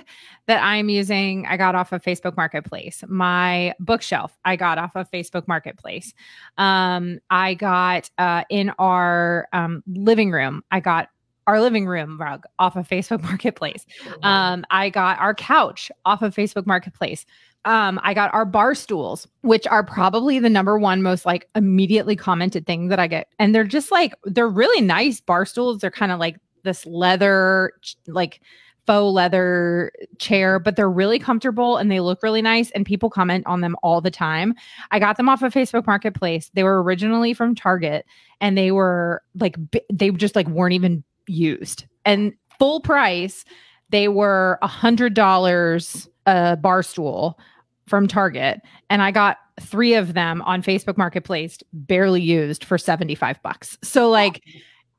that 0.47 0.61
i'm 0.61 0.89
using 0.89 1.47
i 1.47 1.57
got 1.57 1.77
off 1.77 1.93
of 1.93 2.03
facebook 2.03 2.37
marketplace 2.37 3.05
my 3.07 3.73
bookshelf 3.79 4.37
i 4.45 4.57
got 4.57 4.77
off 4.77 4.97
of 4.97 5.09
facebook 5.13 5.47
marketplace 5.47 6.13
um 6.59 7.21
i 7.31 7.55
got 7.55 8.11
uh 8.19 8.43
in 8.51 8.71
our 8.81 9.47
um 9.53 9.85
living 9.87 10.33
room 10.33 10.65
i 10.73 10.81
got 10.81 11.09
our 11.47 11.61
living 11.61 11.87
room 11.87 12.21
rug 12.21 12.45
off 12.59 12.77
of 12.77 12.89
facebook 12.89 13.23
marketplace 13.31 13.87
um, 14.23 14.65
I 14.71 14.91
got 14.91 15.19
our 15.21 15.35
couch 15.35 15.91
off 16.05 16.23
of 16.23 16.35
Facebook 16.35 16.67
Marketplace. 16.67 17.27
Um, 17.65 17.99
I 18.03 18.15
got 18.15 18.33
our 18.33 18.45
bar 18.45 18.75
stools, 18.75 19.27
which 19.43 19.67
are 19.67 19.83
probably 19.83 20.39
the 20.39 20.51
number 20.51 20.79
one 20.79 21.03
most 21.03 21.27
like 21.27 21.49
immediately 21.57 22.15
commented 22.15 22.67
thing 22.67 22.89
that 22.89 23.01
I 23.01 23.09
get. 23.09 23.29
And 23.39 23.55
they're 23.55 23.65
just 23.65 23.91
like, 23.91 24.15
they're 24.25 24.49
really 24.49 24.81
nice 24.81 25.21
bar 25.21 25.45
stools. 25.45 25.81
They're 25.81 25.91
kind 25.91 26.13
of 26.13 26.21
like 26.21 26.37
this 26.63 26.87
leather, 26.87 27.73
like 28.07 28.41
faux 28.87 29.13
leather 29.13 29.91
chair, 30.19 30.61
but 30.61 30.77
they're 30.77 30.89
really 30.89 31.19
comfortable 31.19 31.77
and 31.77 31.91
they 31.91 31.99
look 31.99 32.23
really 32.23 32.43
nice. 32.43 32.71
And 32.71 32.87
people 32.87 33.11
comment 33.11 33.45
on 33.49 33.63
them 33.63 33.75
all 33.83 34.01
the 34.01 34.13
time. 34.13 34.55
I 34.93 35.01
got 35.01 35.17
them 35.17 35.29
off 35.29 35.43
of 35.43 35.53
Facebook 35.53 35.89
Marketplace. 35.89 36.53
They 36.55 36.63
were 36.63 36.85
originally 36.85 37.35
from 37.35 37.57
Target 37.57 38.07
and 38.41 38.57
they 38.57 38.71
were 38.71 39.23
like, 39.41 39.57
they 39.93 40.11
just 40.13 40.37
like 40.37 40.47
weren't 40.49 40.75
even 40.75 41.03
used 41.27 41.85
and 42.05 42.33
full 42.59 42.81
price 42.81 43.45
they 43.91 44.09
were 44.09 44.59
a 44.63 44.67
hundred 44.67 45.15
dollars 45.15 46.09
a 46.27 46.57
bar 46.57 46.83
stool 46.83 47.39
from 47.87 48.09
Target, 48.09 48.61
and 48.91 49.01
I 49.01 49.11
got 49.13 49.39
three 49.61 49.95
of 49.95 50.15
them 50.15 50.43
on 50.43 50.63
Facebook 50.63 50.97
Marketplace, 50.97 51.59
barely 51.73 52.21
used 52.21 52.65
for 52.65 52.79
75 52.79 53.41
bucks. 53.43 53.79
So 53.83 54.11
like 54.11 54.43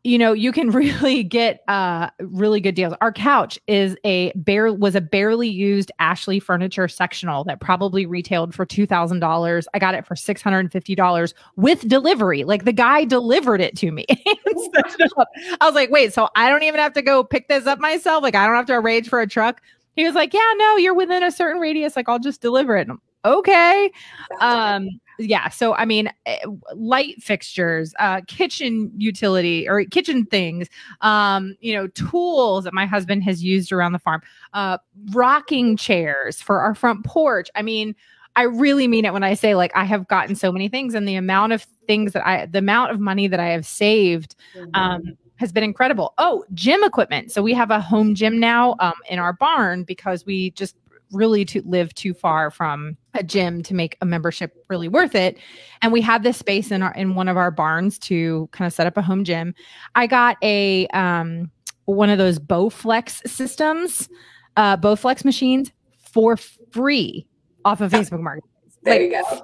you 0.08 0.18
know, 0.18 0.32
you 0.32 0.54
can 0.54 0.70
really 0.72 1.22
get 1.24 1.64
uh 1.68 2.10
really 2.20 2.62
good 2.62 2.76
deals. 2.76 2.94
Our 3.02 3.12
couch 3.12 3.60
is 3.68 3.98
a 4.06 4.32
bare 4.36 4.74
was 4.74 4.96
a 4.96 5.02
barely 5.02 5.50
used 5.50 5.92
Ashley 6.00 6.40
furniture 6.40 6.88
sectional 6.88 7.44
that 7.44 7.60
probably 7.60 8.06
retailed 8.06 8.56
for 8.56 8.66
$2,000. 8.66 9.66
I 9.74 9.80
got 9.80 9.96
it 9.96 10.08
for 10.08 10.16
$650 10.16 11.34
with 11.58 11.88
delivery. 11.88 12.46
Like 12.46 12.64
the 12.64 12.72
guy 12.72 13.04
delivered 13.04 13.60
it 13.60 13.76
to 13.78 13.92
me. 13.92 14.06
and 14.10 14.18
it 14.26 15.12
up. 15.18 15.28
I 15.60 15.66
was 15.66 15.76
like, 15.76 15.92
"Wait, 15.92 16.14
so 16.14 16.30
I 16.36 16.50
don't 16.50 16.64
even 16.64 16.80
have 16.80 16.94
to 16.94 17.02
go 17.02 17.24
pick 17.24 17.50
this 17.50 17.66
up 17.68 17.80
myself? 17.80 18.24
Like 18.24 18.36
I 18.36 18.48
don't 18.48 18.56
have 18.56 18.66
to 18.68 18.74
arrange 18.74 19.10
for 19.10 19.20
a 19.20 19.28
truck?" 19.28 19.62
He 19.96 20.06
was 20.06 20.16
like, 20.16 20.34
"Yeah, 20.34 20.54
no, 20.56 20.78
you're 20.78 20.94
within 20.94 21.24
a 21.24 21.32
certain 21.32 21.60
radius. 21.60 21.96
Like 21.98 22.08
I'll 22.08 22.20
just 22.20 22.42
deliver 22.42 22.78
it." 22.78 22.88
And 22.88 22.92
I'm, 22.92 23.02
okay. 23.26 23.92
Um 24.40 24.88
yeah 25.20 25.50
so 25.50 25.74
i 25.76 25.86
mean 25.86 26.10
eh, 26.26 26.40
light 26.76 27.22
fixtures 27.22 27.94
uh 28.00 28.22
kitchen 28.28 28.92
utility 28.98 29.68
or 29.68 29.84
kitchen 29.86 30.26
things 30.26 30.68
um 31.02 31.56
you 31.60 31.74
know 31.74 31.88
tools 31.88 32.64
that 32.64 32.74
my 32.74 32.86
husband 32.86 33.24
has 33.24 33.44
used 33.44 33.72
around 33.72 33.92
the 33.94 34.00
farm 34.00 34.22
uh 34.54 34.78
rocking 35.12 35.76
chairs 35.78 36.42
for 36.42 36.60
our 36.62 36.74
front 36.76 37.06
porch. 37.06 37.50
I 37.56 37.62
mean 37.62 37.96
i 38.36 38.44
really 38.44 38.88
mean 38.88 39.04
it 39.06 39.14
when 39.14 39.24
i 39.24 39.34
say 39.34 39.56
like 39.56 39.72
i 39.76 39.84
have 39.84 40.08
gotten 40.08 40.36
so 40.36 40.52
many 40.52 40.68
things 40.68 40.94
and 40.94 41.08
the 41.08 41.16
amount 41.16 41.54
of 41.54 41.66
things 41.88 42.14
that 42.14 42.26
i 42.28 42.46
the 42.46 42.60
amount 42.60 42.92
of 42.92 43.00
money 43.00 43.28
that 43.28 43.40
i 43.40 43.48
have 43.48 43.66
saved 43.66 44.36
um 44.74 45.02
has 45.38 45.52
been 45.52 45.64
incredible. 45.64 46.14
Oh 46.18 46.44
gym 46.56 46.84
equipment. 46.84 47.32
So 47.32 47.44
we 47.44 47.54
have 47.54 47.70
a 47.70 47.80
home 47.80 48.16
gym 48.16 48.40
now 48.40 48.76
um 48.80 48.94
in 49.10 49.20
our 49.20 49.34
barn 49.34 49.84
because 49.84 50.26
we 50.26 50.52
just 50.52 50.76
really 51.12 51.46
to 51.46 51.62
live 51.66 51.94
too 51.94 52.14
far 52.14 52.52
from 52.52 52.98
a 53.14 53.24
gym 53.24 53.64
to 53.64 53.74
make 53.74 53.98
a 54.02 54.06
membership 54.06 54.54
really 54.70 54.88
worth 54.88 55.16
it. 55.16 55.38
And 55.82 55.92
we 55.92 56.02
had 56.02 56.24
this 56.24 56.38
space 56.38 56.72
in 56.72 56.84
our 56.84 56.94
in 56.94 57.16
one 57.16 57.28
of 57.28 57.38
our 57.38 57.52
barns 57.52 57.98
to 58.00 58.50
kind 58.52 58.68
of 58.68 58.74
set 58.74 58.88
up 58.88 58.98
a 58.98 59.02
home 59.02 59.24
gym. 59.24 59.56
I 59.96 60.08
got 60.08 60.38
a 60.44 60.88
um 60.88 61.52
one 61.86 62.10
of 62.10 62.18
those 62.18 62.40
bowflex 62.40 63.28
systems 63.28 64.10
uh 64.58 64.78
bowflex 64.78 65.24
machines 65.24 65.72
for 66.12 66.38
free 66.38 67.28
off 67.66 67.82
of 67.82 67.92
facebook 67.92 68.22
marketplace. 68.22 68.78
There 68.84 68.94
like, 68.94 69.02
you 69.02 69.12
go. 69.12 69.42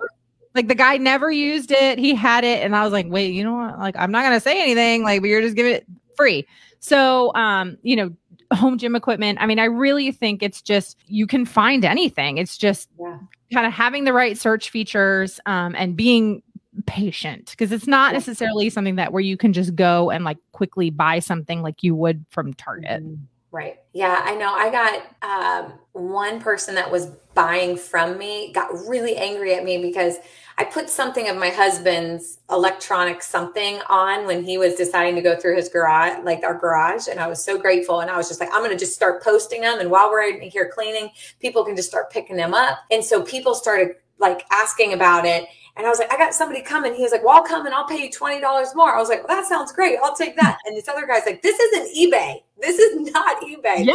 like 0.56 0.68
the 0.68 0.76
guy 0.76 0.98
never 0.98 1.32
used 1.32 1.72
it. 1.72 1.98
He 2.00 2.14
had 2.14 2.44
it 2.44 2.64
and 2.64 2.76
i 2.76 2.84
was 2.84 2.92
like 2.92 3.08
wait 3.08 3.34
you 3.34 3.44
know 3.44 3.54
what? 3.54 3.80
Like 3.80 3.96
i'm 3.98 4.12
not 4.12 4.24
gonna 4.24 4.40
say 4.40 4.62
anything. 4.62 5.04
Like 5.04 5.22
but 5.22 5.30
you're 5.30 5.42
just 5.42 5.56
giving 5.56 5.74
it 5.74 5.86
free. 6.16 6.46
So 6.80 7.34
um 7.36 7.78
you 7.82 7.96
know 7.96 8.14
home 8.56 8.78
gym 8.78 8.96
equipment 8.96 9.38
i 9.42 9.46
mean 9.46 9.60
i 9.60 9.66
really 9.66 10.12
think 10.12 10.44
it's 10.44 10.62
just 10.62 10.98
you 11.08 11.28
can 11.28 11.46
find 11.46 11.84
anything 11.86 12.38
it's 12.38 12.58
just 12.58 12.90
Yeah. 13.00 13.18
kind 13.54 13.66
of 13.66 13.74
having 13.74 14.04
the 14.04 14.14
right 14.14 14.38
search 14.38 14.70
features 14.70 15.40
um 15.46 15.76
and 15.78 15.96
being 15.96 16.42
patient 16.88 17.52
because 17.52 17.72
it's 17.72 17.88
not 17.88 18.14
necessarily 18.14 18.70
something 18.70 18.96
that 18.96 19.14
where 19.14 19.22
you 19.22 19.38
can 19.38 19.54
just 19.54 19.76
go 19.76 20.10
and 20.10 20.24
like 20.24 20.38
quickly 20.54 20.90
buy 20.90 21.20
something 21.20 21.62
like 21.62 21.84
you 21.84 21.96
would 21.96 22.26
from 22.30 22.54
target 22.54 23.04
Mhm. 23.04 23.20
Right. 23.52 23.78
Yeah, 23.94 24.20
I 24.26 24.34
know. 24.34 24.52
I 24.52 24.72
got 24.72 25.04
um, 25.22 25.74
one 25.92 26.40
person 26.42 26.74
that 26.74 26.90
was 26.90 27.06
buying 27.36 27.78
from 27.78 28.18
me 28.18 28.52
got 28.52 28.72
really 28.88 29.16
angry 29.16 29.54
at 29.54 29.64
me 29.64 29.80
because 29.80 30.16
I 30.58 30.66
put 30.66 30.90
something 30.90 31.30
of 31.30 31.38
my 31.38 31.50
husband's 31.50 32.40
electronic 32.50 33.24
something 33.24 33.80
on 33.90 34.26
when 34.28 34.44
he 34.44 34.58
was 34.58 34.76
deciding 34.76 35.16
to 35.16 35.22
go 35.22 35.36
through 35.36 35.56
his 35.56 35.70
garage, 35.70 36.24
like 36.24 36.44
our 36.44 36.58
garage. 36.58 37.08
And 37.08 37.20
I 37.20 37.28
was 37.28 37.44
so 37.44 37.58
grateful. 37.58 38.02
And 38.02 38.12
I 38.12 38.18
was 38.18 38.28
just 38.28 38.40
like, 38.40 38.50
I'm 38.54 38.60
going 38.60 38.72
to 38.72 38.78
just 38.78 38.94
start 38.94 39.24
posting 39.24 39.62
them. 39.62 39.80
And 39.80 39.90
while 39.90 40.12
we're 40.12 40.40
here 40.40 40.72
cleaning, 40.74 41.10
people 41.40 41.66
can 41.66 41.76
just 41.76 41.90
start 41.90 42.12
picking 42.12 42.36
them 42.36 42.54
up. 42.54 42.80
And 42.92 43.04
so 43.04 43.24
people 43.24 43.56
started 43.56 43.96
like 44.20 44.46
asking 44.52 44.94
about 44.94 45.26
it. 45.26 45.46
And 45.76 45.88
I 45.88 45.90
was 45.90 45.98
like, 45.98 46.14
I 46.14 46.18
got 46.18 46.36
somebody 46.36 46.62
coming. 46.62 46.94
He 46.94 47.02
was 47.02 47.12
like, 47.12 47.24
Well, 47.24 47.36
I'll 47.36 47.44
come 47.44 47.66
and 47.66 47.74
I'll 47.74 47.88
pay 47.88 48.04
you 48.04 48.10
$20 48.12 48.76
more. 48.76 48.96
I 48.96 49.00
was 49.00 49.10
like, 49.10 49.28
Well, 49.28 49.36
that 49.36 49.48
sounds 49.48 49.72
great. 49.72 49.98
I'll 50.04 50.16
take 50.16 50.36
that. 50.36 50.60
And 50.66 50.78
this 50.78 50.88
other 50.88 51.08
guy's 51.08 51.26
like, 51.26 51.42
This 51.42 51.60
isn't 51.60 51.96
eBay. 51.96 52.44
This 52.62 52.78
is 52.78 53.12
not 53.12 53.42
eBay. 53.42 53.86
Yeah. 53.86 53.94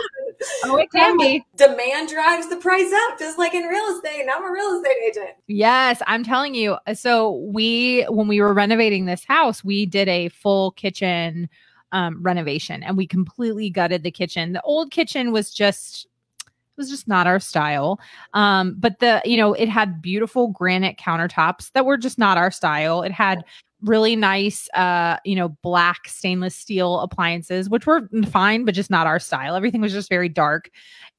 oh 0.65 0.77
it 0.77 0.91
can 0.91 1.17
be 1.17 1.45
Demand 1.57 2.09
drives 2.09 2.49
the 2.49 2.57
price 2.57 2.93
up, 2.93 3.19
just 3.19 3.39
like 3.39 3.55
in 3.55 3.63
real 3.65 3.87
estate. 3.97 4.21
And 4.21 4.31
I'm 4.31 4.45
a 4.45 4.51
real 4.51 4.77
estate 4.79 4.97
agent. 5.09 5.37
Yes, 5.47 6.03
I'm 6.07 6.25
telling 6.25 6.55
you. 6.55 6.77
So 6.95 7.33
we 7.53 8.03
when 8.09 8.27
we 8.29 8.41
were 8.41 8.53
renovating 8.53 9.07
this 9.07 9.25
house, 9.25 9.63
we 9.63 9.87
did 9.87 10.09
a 10.09 10.29
full 10.31 10.73
kitchen 10.73 11.49
um 11.93 12.23
renovation 12.23 12.83
and 12.83 12.97
we 12.97 13.07
completely 13.07 13.71
gutted 13.71 14.03
the 14.03 14.11
kitchen. 14.11 14.53
The 14.53 14.63
old 14.63 14.91
kitchen 14.91 15.33
was 15.33 15.53
just 15.55 16.09
was 16.79 16.89
just 16.89 17.09
not 17.09 17.27
our 17.27 17.41
style. 17.41 18.01
Um 18.35 18.77
but 18.79 19.01
the 19.01 19.21
you 19.25 19.37
know, 19.37 19.53
it 19.53 19.69
had 19.69 20.01
beautiful 20.01 20.49
granite 20.49 20.97
countertops 20.99 21.73
that 21.73 21.85
were 21.85 21.99
just 21.99 22.19
not 22.19 22.39
our 22.39 22.51
style. 22.51 23.03
It 23.03 23.13
had 23.13 23.45
really 23.83 24.17
nice 24.17 24.69
uh 24.75 25.19
you 25.25 25.37
know 25.37 25.51
black 25.63 26.09
stainless 26.09 26.57
steel 26.57 26.99
appliances 26.99 27.71
which 27.71 27.87
were 27.87 28.09
fine 28.29 28.65
but 28.65 28.75
just 28.75 28.91
not 28.91 29.07
our 29.07 29.21
style 29.21 29.55
everything 29.55 29.81
was 29.81 29.93
just 29.93 30.09
very 30.09 30.29
dark 30.29 30.69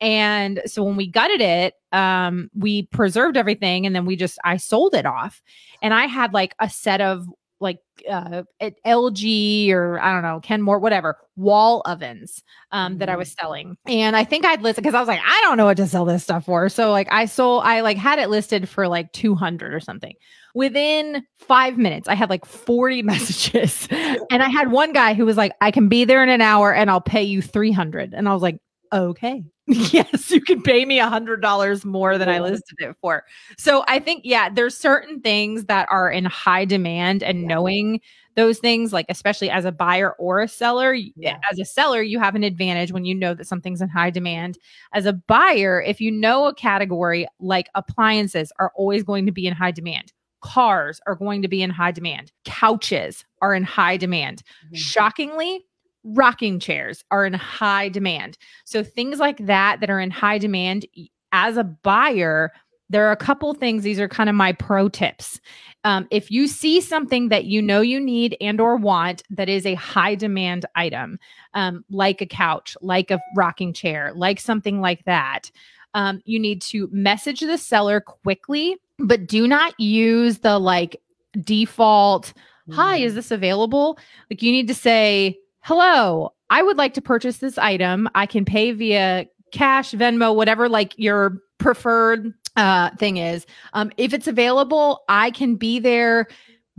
and 0.01 0.62
so 0.66 0.84
when 0.84 0.96
we 0.96 1.08
gutted 1.08 1.42
it, 1.42 1.74
um, 1.92 2.50
we 2.56 2.84
preserved 2.88 3.36
everything 3.36 3.86
and 3.86 3.96
then 3.96 4.06
we 4.06 4.16
just 4.16 4.38
I 4.46 4.58
sold 4.58 4.96
it 4.96 5.06
off. 5.06 5.42
And 5.82 5.94
I 5.94 6.06
had 6.06 6.34
like 6.34 6.56
a 6.60 6.70
set 6.70 7.01
of 7.01 7.28
like 7.60 7.80
uh 8.10 8.44
at 8.60 8.75
LG 8.86 9.72
or 9.72 10.00
I 10.00 10.13
don't 10.13 10.24
know, 10.24 10.39
Kenmore, 10.42 10.80
whatever, 10.80 11.18
wall 11.36 11.82
ovens 11.86 12.44
um 12.72 12.98
that 13.00 13.10
I 13.10 13.16
was 13.16 13.32
selling. 13.32 13.78
And 13.88 14.16
I 14.16 14.24
think 14.24 14.46
I'd 14.46 14.62
listed 14.62 14.84
because 14.84 14.96
I 14.96 15.00
was 15.00 15.08
like, 15.08 15.22
I 15.24 15.42
don't 15.44 15.58
know 15.58 15.66
what 15.66 15.78
to 15.78 15.88
sell 15.88 16.06
this 16.06 16.24
stuff 16.24 16.46
for. 16.46 16.70
So 16.70 16.92
like 16.92 17.08
I 17.12 17.25
sold 17.25 17.63
I 17.66 17.82
like 17.82 17.98
had 17.98 18.20
it 18.20 18.30
listed 18.30 18.68
for 18.70 18.88
like 18.88 19.12
200 19.13 19.74
or 19.74 19.80
something. 19.80 20.16
Within 20.56 21.24
five 21.38 21.78
minutes, 21.78 22.08
I 22.08 22.16
had 22.16 22.30
like 22.30 22.46
40 22.46 23.01
messages. 23.04 23.88
and 23.92 24.42
I 24.44 24.50
had 24.50 24.72
one 24.72 24.94
guy 24.94 25.13
who 25.13 25.25
was 25.25 25.38
like, 25.38 25.54
I 25.62 25.72
can 25.72 25.89
be 25.89 26.06
there 26.06 26.24
in 26.24 26.30
an 26.30 26.42
hour 26.42 26.74
and 26.74 26.89
I'll 26.89 27.01
pay 27.01 27.24
you 27.24 27.42
300. 27.42 28.13
And 28.13 28.28
I 28.28 28.34
was 28.34 28.42
like, 28.42 28.60
okay. 28.93 29.43
Yes 29.72 30.31
you 30.31 30.41
can 30.41 30.63
pay 30.63 30.84
me 30.84 30.98
a 31.00 31.08
hundred 31.08 31.41
dollars 31.43 31.86
more 31.86 32.17
than 32.17 32.27
i 32.27 32.39
listed 32.39 32.75
it 32.79 32.96
for. 33.01 33.24
So 33.58 33.84
i 33.88 34.00
think 34.00 34.22
yeah 34.25 34.50
there's 34.50 34.75
certain 34.75 35.22
things 35.22 35.65
that 35.65 35.88
are 35.91 36.10
in 36.10 36.25
high 36.25 36.65
demand 36.65 37.22
and 37.22 37.41
Yeah. 37.41 37.48
knowing 37.50 38.01
those 38.36 38.58
things 38.58 38.91
like 38.93 39.05
especially 39.10 39.50
as 39.51 39.65
a 39.65 39.72
buyer 39.72 40.13
or 40.13 40.39
a 40.41 40.48
seller 40.48 40.93
Yeah. 40.96 41.38
as 41.51 41.60
a 41.60 41.65
seller 41.65 42.01
you 42.01 42.17
have 42.19 42.34
an 42.36 42.43
advantage 42.43 42.91
when 42.91 43.05
you 43.05 43.13
know 43.13 43.36
that 43.36 43.46
something's 43.48 43.81
in 43.81 43.89
high 43.89 44.10
demand. 44.10 44.58
As 44.93 45.05
a 45.05 45.13
buyer 45.13 45.81
if 45.81 46.01
you 46.01 46.10
know 46.10 46.48
a 46.48 46.53
category 46.55 47.27
like 47.39 47.67
appliances 47.75 48.51
are 48.58 48.72
always 48.75 49.03
going 49.03 49.27
to 49.27 49.31
be 49.31 49.46
in 49.46 49.53
high 49.53 49.72
demand. 49.72 50.12
Cars 50.41 51.00
are 51.05 51.15
going 51.15 51.41
to 51.43 51.48
be 51.50 51.62
in 51.62 51.69
high 51.69 51.91
demand. 51.91 52.31
Couches 52.46 53.24
are 53.41 53.53
in 53.53 53.63
high 53.63 53.98
demand. 53.98 54.41
Mhm. 54.72 54.77
shockingly 54.77 55.65
rocking 56.03 56.60
chairs 56.60 57.03
are 57.12 57.25
in 57.25 57.34
high 57.34 57.89
demand. 57.89 58.38
So 58.65 58.84
things 58.84 59.20
like 59.20 59.38
that 59.46 59.79
that 59.79 59.89
are 59.89 60.00
in 60.00 60.12
high 60.12 60.38
demand 60.38 60.86
as 61.32 61.58
a 61.58 61.63
buyer 61.63 62.51
there 62.91 63.08
are 63.08 63.12
a 63.12 63.18
couple 63.18 63.53
things 63.53 63.84
these 63.84 64.00
are 64.00 64.08
kind 64.08 64.29
of 64.29 64.36
my 64.36 64.51
pro 64.51 64.89
tips. 64.89 65.39
Um, 65.84 66.08
if 66.10 66.32
you 66.32 66.48
see 66.48 66.82
something 66.82 67.29
that 67.29 67.46
you 67.46 67.62
know 67.62 67.82
you 67.82 68.00
need 68.00 68.36
and 68.41 68.60
or 68.60 68.75
want 68.77 69.22
that 69.29 69.48
is 69.48 69.63
a 69.65 69.75
high 69.75 70.15
demand 70.15 70.65
item 70.75 71.20
um, 71.53 71.86
like 71.91 72.20
a 72.20 72.25
couch 72.25 72.75
like 72.82 73.12
a 73.12 73.22
rocking 73.36 73.74
chair 73.74 74.12
like 74.15 74.39
something 74.39 74.82
like 74.82 75.06
that 75.06 75.51
um, 75.94 76.22
you 76.25 76.39
need 76.39 76.62
to 76.63 76.89
message 76.91 77.41
the 77.41 77.58
seller 77.58 78.01
quickly 78.01 78.75
but 78.98 79.27
do 79.27 79.48
not 79.48 79.79
use 79.79 80.39
the 80.39 80.60
like 80.60 81.00
default 81.46 82.34
hi 82.72 82.98
is 82.98 83.13
mm. 83.13 83.15
this 83.15 83.32
available? 83.32 83.98
Like 84.29 84.41
you 84.41 84.51
need 84.51 84.68
to 84.68 84.75
say 84.75 85.38
hello 85.70 86.34
i 86.50 86.64
would 86.64 86.78
like 86.78 86.96
to 86.96 87.02
purchase 87.02 87.38
this 87.38 87.58
item 87.60 88.10
i 88.16 88.26
can 88.26 88.44
pay 88.44 88.72
via 88.72 89.28
cash 89.52 89.92
venmo 89.92 90.36
whatever 90.36 90.68
like 90.68 90.98
your 90.98 91.38
preferred 91.60 92.34
uh, 92.56 92.90
thing 92.98 93.18
is. 93.18 93.46
Um, 93.74 93.92
if 93.98 94.14
it's 94.14 94.28
available, 94.28 95.04
I 95.08 95.32
can 95.32 95.56
be 95.56 95.80
there 95.80 96.28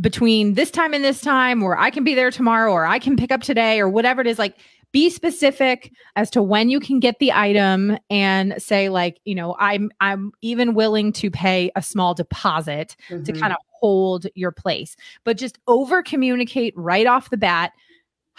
between 0.01 0.55
this 0.55 0.71
time 0.71 0.93
and 0.93 1.05
this 1.05 1.21
time, 1.21 1.63
or 1.63 1.79
I 1.79 1.91
can 1.91 2.05
be 2.05 2.15
there 2.15 2.31
tomorrow, 2.31 2.73
or 2.73 2.85
I 2.85 2.99
can 2.99 3.17
pick 3.17 3.31
up 3.31 3.43
today, 3.43 3.81
or 3.81 3.89
whatever 3.89 4.21
it 4.21 4.27
is. 4.27 4.39
Like, 4.39 4.57
be 4.93 5.09
specific 5.09 5.93
as 6.17 6.31
to 6.31 6.43
when 6.43 6.69
you 6.69 6.81
can 6.81 6.99
get 6.99 7.19
the 7.21 7.33
item 7.33 7.97
and 8.11 8.61
say 8.61 8.89
like 8.89 9.21
you 9.25 9.37
know 9.37 9.55
i'm 9.61 9.89
i'm 10.01 10.33
even 10.43 10.75
willing 10.75 11.13
to 11.13 11.31
pay 11.31 11.71
a 11.77 11.83
small 11.83 12.13
deposit 12.13 12.97
mm-hmm. 13.09 13.23
to 13.23 13.33
kind 13.33 13.53
of 13.53 13.59
hold 13.75 14.27
your 14.35 14.51
place 14.51 14.97
but 15.23 15.37
just 15.37 15.61
over 15.69 16.03
communicate 16.03 16.75
right 16.77 17.07
off 17.07 17.31
the 17.31 17.37
bat 17.37 17.71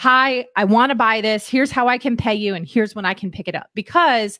hi 0.01 0.45
i 0.55 0.63
want 0.63 0.89
to 0.89 0.95
buy 0.95 1.21
this 1.21 1.47
here's 1.47 1.71
how 1.71 1.87
i 1.87 1.97
can 1.97 2.17
pay 2.17 2.33
you 2.33 2.55
and 2.55 2.67
here's 2.67 2.95
when 2.95 3.05
i 3.05 3.13
can 3.13 3.29
pick 3.29 3.47
it 3.47 3.55
up 3.55 3.67
because 3.75 4.39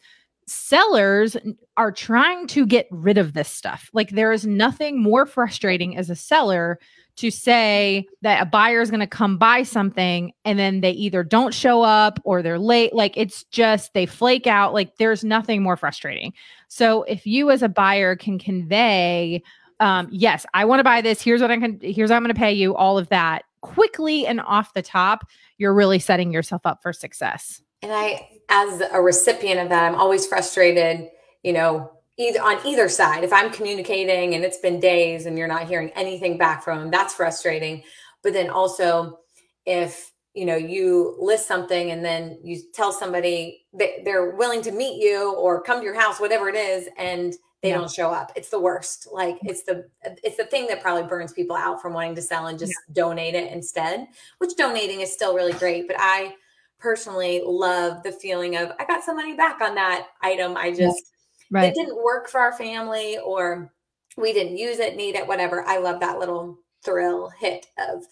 sellers 0.52 1.38
are 1.78 1.92
trying 1.92 2.48
to 2.48 2.66
get 2.66 2.88
rid 2.92 3.18
of 3.18 3.34
this 3.34 3.48
stuff. 3.48 3.90
Like 3.94 4.10
there 4.10 4.32
is 4.32 4.46
nothing 4.46 5.02
more 5.02 5.26
frustrating 5.26 5.98
as 5.98 6.10
a 6.10 6.16
seller 6.16 6.80
to 7.18 7.30
say 7.30 8.06
that 8.22 8.42
a 8.42 8.46
buyer 8.46 8.82
is 8.82 8.90
going 8.90 9.02
to 9.02 9.08
come 9.08 9.38
buy 9.38 9.64
something 9.64 10.32
and 10.46 10.58
then 10.58 10.82
they 10.82 10.92
either 10.92 11.24
don't 11.24 11.54
show 11.54 11.82
up 11.82 12.20
or 12.24 12.42
they're 12.42 12.60
late. 12.60 12.94
Like 12.94 13.16
it's 13.18 13.44
just 13.46 13.94
they 13.94 14.06
flake 14.06 14.48
out. 14.48 14.74
Like 14.74 14.98
there's 14.98 15.24
nothing 15.24 15.62
more 15.62 15.78
frustrating. 15.78 16.34
So 16.68 17.04
if 17.04 17.26
you 17.26 17.52
as 17.52 17.62
a 17.62 17.70
buyer 17.70 18.16
can 18.16 18.40
convey, 18.40 19.44
um, 19.80 20.08
yes, 20.12 20.46
I 20.54 20.66
want 20.66 20.80
to 20.80 20.84
buy 20.84 21.02
this. 21.02 21.22
Here's 21.22 21.42
what 21.42 21.52
I 21.52 21.58
can. 21.58 21.80
Here's 21.82 22.12
how 22.12 22.16
I'm 22.16 22.24
going 22.24 22.34
to 22.34 22.40
pay 22.40 22.54
you. 22.54 22.76
All 22.76 22.98
of 22.98 23.10
that 23.10 23.44
quickly 23.62 24.28
and 24.28 24.42
off 24.42 24.74
the 24.74 24.82
top. 24.82 25.26
You're 25.58 25.74
really 25.74 26.00
setting 26.00 26.32
yourself 26.32 26.66
up 26.66 26.82
for 26.82 26.94
success. 26.94 27.62
And 27.82 27.92
I, 27.92 28.30
as 28.50 28.82
a 28.92 29.02
recipient 29.02 29.60
of 29.60 29.70
that, 29.70 29.84
I'm 29.86 29.96
always 29.96 30.28
frustrated, 30.28 31.10
you 31.44 31.54
know, 31.54 31.92
either 32.18 32.42
on 32.42 32.66
either 32.66 32.90
side. 32.90 33.24
If 33.24 33.34
I'm 33.34 33.52
communicating 33.52 34.36
and 34.36 34.44
it's 34.44 34.60
been 34.60 34.80
days 34.80 35.26
and 35.26 35.38
you're 35.38 35.48
not 35.48 35.68
hearing 35.68 35.90
anything 35.96 36.38
back 36.38 36.64
from 36.64 36.80
them, 36.80 36.92
that's 36.92 37.14
frustrating. 37.14 37.84
But 38.24 38.34
then 38.34 38.50
also, 38.50 39.20
if 39.66 40.12
you 40.34 40.46
know 40.46 40.56
you 40.56 41.18
list 41.20 41.48
something 41.48 41.92
and 41.92 42.06
then 42.06 42.40
you 42.44 42.62
tell 42.74 42.92
somebody 42.92 43.66
that 43.74 43.90
they're 44.06 44.32
willing 44.32 44.62
to 44.62 44.72
meet 44.72 45.04
you 45.04 45.34
or 45.34 45.62
come 45.62 45.80
to 45.80 45.84
your 45.86 46.00
house, 46.00 46.20
whatever 46.20 46.50
it 46.50 46.56
is, 46.56 46.88
and 46.98 47.34
they 47.62 47.70
yeah. 47.70 47.78
don't 47.78 47.92
show 47.92 48.10
up, 48.10 48.32
it's 48.36 48.50
the 48.50 48.60
worst. 48.60 49.08
Like 49.12 49.38
it's 49.44 49.64
the 49.64 49.88
it's 50.24 50.38
the 50.38 50.46
thing 50.46 50.68
that 50.68 50.82
probably 50.82 51.08
burns 51.08 51.32
people 51.32 51.56
out 51.56 51.82
from 51.82 51.94
wanting 51.94 52.16
to 52.16 52.22
sell 52.22 52.48
and 52.48 52.58
just 52.58 52.72
yeah. 52.72 52.94
donate 52.94 53.36
it 53.36 53.52
instead. 53.52 54.08
Which 54.40 54.56
donating 54.58 55.02
is 55.02 55.14
still 55.14 55.36
really 55.36 55.54
great, 55.54 55.88
but 55.88 55.98
I 56.00 56.36
personally 56.80 57.42
love 57.46 58.02
the 58.04 58.12
feeling 58.12 58.58
of 58.58 58.72
I 58.80 58.86
got 58.86 59.04
some 59.04 59.16
money 59.16 59.36
back 59.36 59.62
on 59.62 59.76
that 59.76 60.08
item. 60.22 60.58
I 60.58 60.72
just 60.72 61.14
right. 61.52 61.66
it 61.66 61.76
didn't 61.76 62.04
work 62.04 62.28
for 62.28 62.40
our 62.40 62.54
family 62.54 63.20
or 63.20 63.72
we 64.18 64.34
didn't 64.34 64.58
use 64.58 64.80
it, 64.80 64.96
need 64.96 65.16
it, 65.16 65.28
whatever. 65.28 65.64
I 65.64 65.78
love 65.78 66.00
that 66.00 66.20
little 66.20 66.58
thrill 66.84 67.32
hit 67.40 67.68
of 67.78 68.04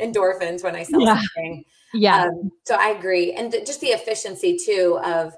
endorphins 0.00 0.64
when 0.64 0.74
I 0.74 0.82
sell 0.82 1.00
yeah. 1.00 1.20
something. 1.20 1.64
Yeah. 1.94 2.24
Um, 2.24 2.50
so 2.64 2.74
I 2.74 2.88
agree. 2.88 3.32
And 3.32 3.52
th- 3.52 3.66
just 3.66 3.80
the 3.80 3.88
efficiency 3.88 4.58
too 4.58 4.98
of 5.04 5.34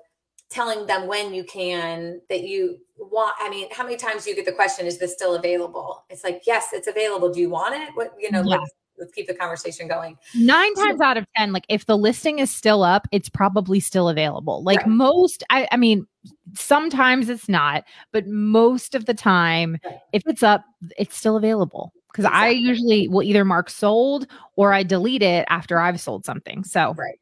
telling 0.50 0.86
them 0.86 1.06
when 1.06 1.32
you 1.32 1.44
can 1.44 2.20
that 2.28 2.42
you 2.42 2.78
want 2.98 3.34
i 3.38 3.48
mean 3.48 3.68
how 3.70 3.84
many 3.84 3.96
times 3.96 4.24
do 4.24 4.30
you 4.30 4.36
get 4.36 4.44
the 4.44 4.52
question 4.52 4.86
is 4.86 4.98
this 4.98 5.12
still 5.12 5.34
available 5.34 6.04
it's 6.10 6.24
like 6.24 6.42
yes 6.46 6.68
it's 6.72 6.88
available 6.88 7.32
do 7.32 7.40
you 7.40 7.48
want 7.48 7.74
it 7.74 7.88
what 7.94 8.12
you 8.18 8.30
know 8.30 8.42
yeah 8.42 8.58
let's 9.00 9.12
keep 9.12 9.26
the 9.26 9.34
conversation 9.34 9.88
going. 9.88 10.16
Nine 10.34 10.74
times 10.74 11.00
out 11.00 11.16
of 11.16 11.26
10, 11.36 11.52
like 11.52 11.64
if 11.68 11.86
the 11.86 11.96
listing 11.96 12.38
is 12.38 12.54
still 12.54 12.82
up, 12.82 13.08
it's 13.10 13.28
probably 13.28 13.80
still 13.80 14.08
available. 14.08 14.62
Like 14.62 14.80
right. 14.80 14.88
most, 14.88 15.42
I, 15.50 15.66
I 15.72 15.76
mean, 15.76 16.06
sometimes 16.54 17.28
it's 17.28 17.48
not, 17.48 17.84
but 18.12 18.26
most 18.28 18.94
of 18.94 19.06
the 19.06 19.14
time, 19.14 19.78
right. 19.84 19.98
if 20.12 20.22
it's 20.26 20.42
up, 20.42 20.64
it's 20.98 21.16
still 21.16 21.36
available. 21.36 21.92
Because 22.12 22.24
exactly. 22.24 22.48
I 22.48 22.50
usually 22.50 23.08
will 23.08 23.22
either 23.22 23.44
mark 23.44 23.70
sold 23.70 24.26
or 24.56 24.72
I 24.72 24.82
delete 24.82 25.22
it 25.22 25.46
after 25.48 25.78
I've 25.78 26.00
sold 26.00 26.24
something. 26.24 26.64
So, 26.64 26.94
right. 26.94 27.18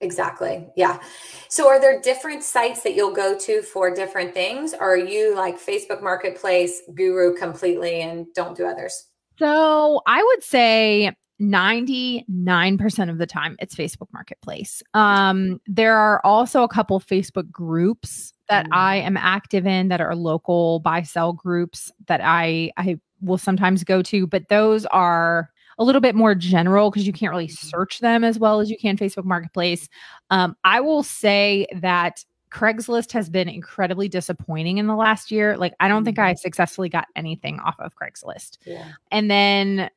Exactly. 0.00 0.66
Yeah. 0.76 1.00
So 1.48 1.68
are 1.68 1.80
there 1.80 2.00
different 2.00 2.44
sites 2.44 2.82
that 2.82 2.94
you'll 2.94 3.14
go 3.14 3.36
to 3.38 3.62
for 3.62 3.92
different 3.92 4.32
things? 4.32 4.72
Or 4.72 4.92
are 4.92 4.96
you 4.96 5.34
like 5.34 5.58
Facebook 5.58 6.02
Marketplace 6.02 6.82
guru 6.94 7.34
completely 7.36 8.02
and 8.02 8.26
don't 8.34 8.56
do 8.56 8.66
others? 8.66 9.06
So 9.38 10.00
I 10.06 10.22
would 10.22 10.42
say 10.44 11.12
99% 11.40 13.10
of 13.10 13.18
the 13.18 13.26
time 13.26 13.56
it's 13.60 13.74
Facebook 13.74 14.08
Marketplace. 14.12 14.82
Um, 14.94 15.60
there 15.66 15.96
are 15.96 16.20
also 16.24 16.62
a 16.62 16.68
couple 16.68 16.98
Facebook 17.00 17.50
groups 17.50 18.32
that 18.48 18.66
mm. 18.66 18.70
I 18.72 18.96
am 18.96 19.16
active 19.16 19.66
in 19.66 19.88
that 19.88 20.00
are 20.00 20.16
local 20.16 20.80
buy 20.80 21.02
sell 21.02 21.32
groups 21.32 21.92
that 22.06 22.20
I 22.22 22.72
I 22.76 22.98
will 23.20 23.38
sometimes 23.38 23.84
go 23.84 24.02
to, 24.02 24.26
but 24.26 24.48
those 24.48 24.86
are 24.86 25.50
a 25.78 25.84
little 25.84 26.00
bit 26.00 26.14
more 26.14 26.34
general 26.34 26.90
because 26.90 27.06
you 27.06 27.12
can't 27.12 27.30
really 27.30 27.48
search 27.48 28.00
them 28.00 28.24
as 28.24 28.38
well 28.38 28.60
as 28.60 28.70
you 28.70 28.76
can 28.76 28.96
Facebook 28.96 29.24
Marketplace. 29.24 29.88
Um, 30.30 30.56
I 30.64 30.80
will 30.80 31.02
say 31.02 31.66
that 31.76 32.24
Craigslist 32.50 33.12
has 33.12 33.28
been 33.28 33.48
incredibly 33.48 34.08
disappointing 34.08 34.78
in 34.78 34.86
the 34.86 34.96
last 34.96 35.30
year. 35.30 35.56
Like, 35.56 35.74
I 35.80 35.88
don't 35.88 36.04
think 36.04 36.18
I 36.18 36.32
mm-hmm. 36.32 36.38
successfully 36.38 36.88
got 36.88 37.06
anything 37.14 37.60
off 37.60 37.76
of 37.78 37.92
Craigslist. 37.94 38.58
Yeah. 38.64 38.88
And 39.10 39.30
then 39.30 39.90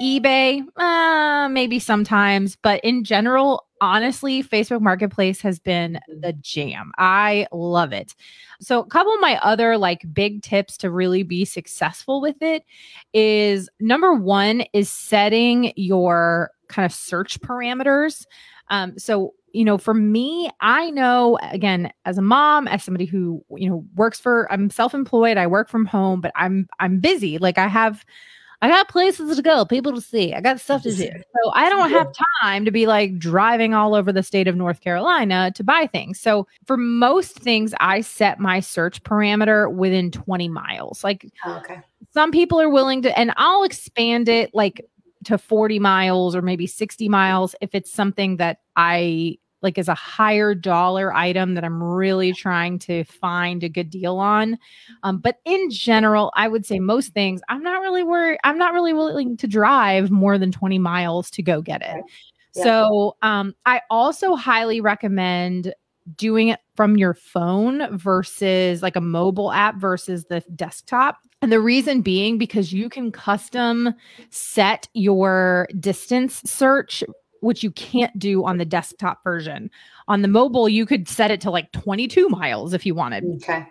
eBay, 0.00 0.62
uh, 0.76 1.48
maybe 1.50 1.78
sometimes, 1.78 2.56
but 2.56 2.80
in 2.84 3.04
general, 3.04 3.66
honestly, 3.80 4.42
Facebook 4.42 4.80
Marketplace 4.80 5.40
has 5.40 5.58
been 5.58 5.98
the 6.08 6.32
jam. 6.34 6.92
I 6.98 7.46
love 7.52 7.92
it. 7.92 8.14
So, 8.60 8.80
a 8.80 8.86
couple 8.86 9.12
of 9.14 9.20
my 9.20 9.38
other 9.42 9.78
like 9.78 10.02
big 10.12 10.42
tips 10.42 10.76
to 10.78 10.90
really 10.90 11.22
be 11.22 11.44
successful 11.44 12.20
with 12.20 12.40
it 12.42 12.64
is 13.12 13.68
number 13.80 14.14
one 14.14 14.64
is 14.72 14.90
setting 14.90 15.72
your 15.76 16.50
kind 16.68 16.86
of 16.86 16.92
search 16.92 17.40
parameters. 17.40 18.26
Um, 18.70 18.98
so 18.98 19.34
you 19.52 19.64
know, 19.64 19.78
for 19.78 19.94
me, 19.94 20.50
I 20.60 20.90
know 20.90 21.38
again, 21.50 21.90
as 22.04 22.18
a 22.18 22.22
mom, 22.22 22.68
as 22.68 22.84
somebody 22.84 23.06
who, 23.06 23.42
you 23.56 23.68
know, 23.68 23.84
works 23.94 24.20
for 24.20 24.50
I'm 24.52 24.70
self-employed, 24.70 25.36
I 25.36 25.46
work 25.46 25.68
from 25.68 25.86
home, 25.86 26.20
but 26.20 26.32
I'm 26.36 26.68
I'm 26.80 27.00
busy. 27.00 27.38
Like 27.38 27.58
I 27.58 27.66
have 27.66 28.04
I 28.60 28.68
got 28.68 28.88
places 28.88 29.36
to 29.36 29.42
go, 29.42 29.64
people 29.64 29.92
to 29.92 30.00
see. 30.00 30.34
I 30.34 30.40
got 30.40 30.58
stuff 30.58 30.82
to 30.82 30.92
do. 30.92 31.06
So 31.06 31.50
I 31.52 31.68
don't 31.68 31.90
have 31.90 32.08
time 32.42 32.64
to 32.64 32.72
be 32.72 32.86
like 32.86 33.16
driving 33.16 33.72
all 33.72 33.94
over 33.94 34.12
the 34.12 34.22
state 34.22 34.48
of 34.48 34.56
North 34.56 34.80
Carolina 34.80 35.52
to 35.54 35.62
buy 35.62 35.86
things. 35.86 36.18
So 36.18 36.48
for 36.66 36.76
most 36.76 37.38
things, 37.38 37.72
I 37.78 38.00
set 38.00 38.40
my 38.40 38.58
search 38.58 39.02
parameter 39.04 39.72
within 39.72 40.10
20 40.10 40.48
miles. 40.48 41.04
Like 41.04 41.30
oh, 41.44 41.58
okay. 41.58 41.80
some 42.12 42.32
people 42.32 42.60
are 42.60 42.68
willing 42.68 43.02
to, 43.02 43.16
and 43.16 43.32
I'll 43.36 43.62
expand 43.62 44.28
it 44.28 44.52
like 44.54 44.84
to 45.24 45.38
40 45.38 45.78
miles 45.78 46.34
or 46.34 46.42
maybe 46.42 46.66
60 46.66 47.08
miles 47.08 47.54
if 47.60 47.74
it's 47.74 47.92
something 47.92 48.38
that 48.38 48.58
I 48.76 49.38
like 49.62 49.78
is 49.78 49.88
a 49.88 49.94
higher 49.94 50.54
dollar 50.54 51.14
item 51.14 51.54
that 51.54 51.64
I'm 51.64 51.82
really 51.82 52.32
trying 52.32 52.78
to 52.80 53.04
find 53.04 53.62
a 53.64 53.68
good 53.68 53.90
deal 53.90 54.18
on. 54.18 54.58
Um, 55.02 55.18
but 55.18 55.38
in 55.44 55.70
general, 55.70 56.32
I 56.36 56.48
would 56.48 56.64
say 56.64 56.78
most 56.78 57.12
things 57.12 57.40
I'm 57.48 57.62
not 57.62 57.80
really 57.80 58.02
worried. 58.02 58.38
I'm 58.44 58.58
not 58.58 58.72
really 58.72 58.92
willing 58.92 59.36
to 59.38 59.46
drive 59.46 60.10
more 60.10 60.38
than 60.38 60.52
20 60.52 60.78
miles 60.78 61.30
to 61.32 61.42
go 61.42 61.60
get 61.60 61.82
it. 61.82 62.02
Yeah. 62.54 62.62
So 62.62 63.16
um, 63.22 63.54
I 63.66 63.82
also 63.90 64.34
highly 64.34 64.80
recommend 64.80 65.74
doing 66.16 66.48
it 66.48 66.60
from 66.74 66.96
your 66.96 67.14
phone 67.14 67.96
versus 67.96 68.82
like 68.82 68.96
a 68.96 69.00
mobile 69.00 69.52
app 69.52 69.76
versus 69.76 70.24
the 70.24 70.40
desktop. 70.54 71.18
And 71.42 71.52
the 71.52 71.60
reason 71.60 72.00
being 72.00 72.38
because 72.38 72.72
you 72.72 72.88
can 72.88 73.12
custom 73.12 73.94
set 74.30 74.88
your 74.94 75.68
distance 75.78 76.40
search, 76.44 77.04
which 77.40 77.62
you 77.62 77.70
can't 77.70 78.16
do 78.18 78.44
on 78.44 78.58
the 78.58 78.64
desktop 78.64 79.22
version. 79.24 79.70
On 80.08 80.22
the 80.22 80.28
mobile, 80.28 80.68
you 80.68 80.86
could 80.86 81.08
set 81.08 81.30
it 81.30 81.40
to 81.42 81.50
like 81.50 81.72
22 81.72 82.28
miles 82.28 82.72
if 82.72 82.84
you 82.84 82.94
wanted. 82.94 83.24
Okay. 83.36 83.66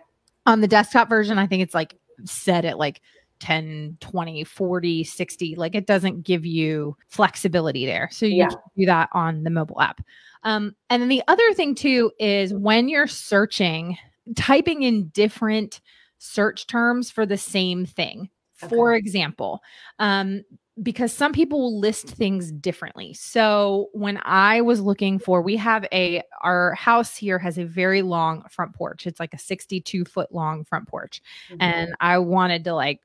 On 0.45 0.62
the 0.62 0.67
desktop 0.67 1.10
version, 1.10 1.38
I 1.38 1.47
think 1.47 1.63
it's 1.63 1.73
like 1.73 1.97
set 2.25 2.65
at 2.65 2.77
like 2.77 3.01
10, 3.39 3.97
20, 3.99 4.43
40, 4.43 5.03
60. 5.03 5.56
Like 5.56 5.75
it 5.75 5.86
doesn't 5.86 6.23
give 6.23 6.45
you 6.45 6.95
flexibility 7.08 7.86
there. 7.86 8.10
So 8.12 8.25
you 8.25 8.38
yeah. 8.38 8.49
do 8.77 8.86
that 8.86 9.10
on 9.13 9.43
the 9.43 9.49
mobile 9.49 9.82
app. 9.82 10.01
Um, 10.43 10.75
and 10.89 11.01
then 11.01 11.10
the 11.10 11.23
other 11.27 11.53
thing 11.53 11.75
too 11.75 12.12
is 12.19 12.53
when 12.53 12.89
you're 12.89 13.08
searching, 13.08 13.97
typing 14.36 14.84
in 14.84 15.10
different 15.10 15.82
search 16.19 16.67
terms 16.67 17.12
for 17.12 17.25
the 17.25 17.38
same 17.38 17.86
thing. 17.86 18.30
Okay. 18.63 18.75
For 18.75 18.95
example, 18.95 19.62
um, 19.99 20.41
because 20.83 21.11
some 21.11 21.31
people 21.31 21.59
will 21.59 21.79
list 21.79 22.07
things 22.07 22.51
differently. 22.51 23.13
So 23.13 23.89
when 23.93 24.19
I 24.23 24.61
was 24.61 24.79
looking 24.79 25.17
for, 25.17 25.41
we 25.41 25.55
have 25.57 25.85
a, 25.91 26.21
our 26.41 26.75
house 26.75 27.17
here 27.17 27.39
has 27.39 27.57
a 27.57 27.65
very 27.65 28.01
long 28.03 28.43
front 28.49 28.73
porch. 28.73 29.07
It's 29.07 29.19
like 29.19 29.33
a 29.33 29.39
62 29.39 30.05
foot 30.05 30.31
long 30.31 30.65
front 30.65 30.87
porch. 30.87 31.21
Mm-hmm. 31.49 31.61
And 31.61 31.95
I 31.99 32.19
wanted 32.19 32.63
to 32.65 32.73
like, 32.73 33.01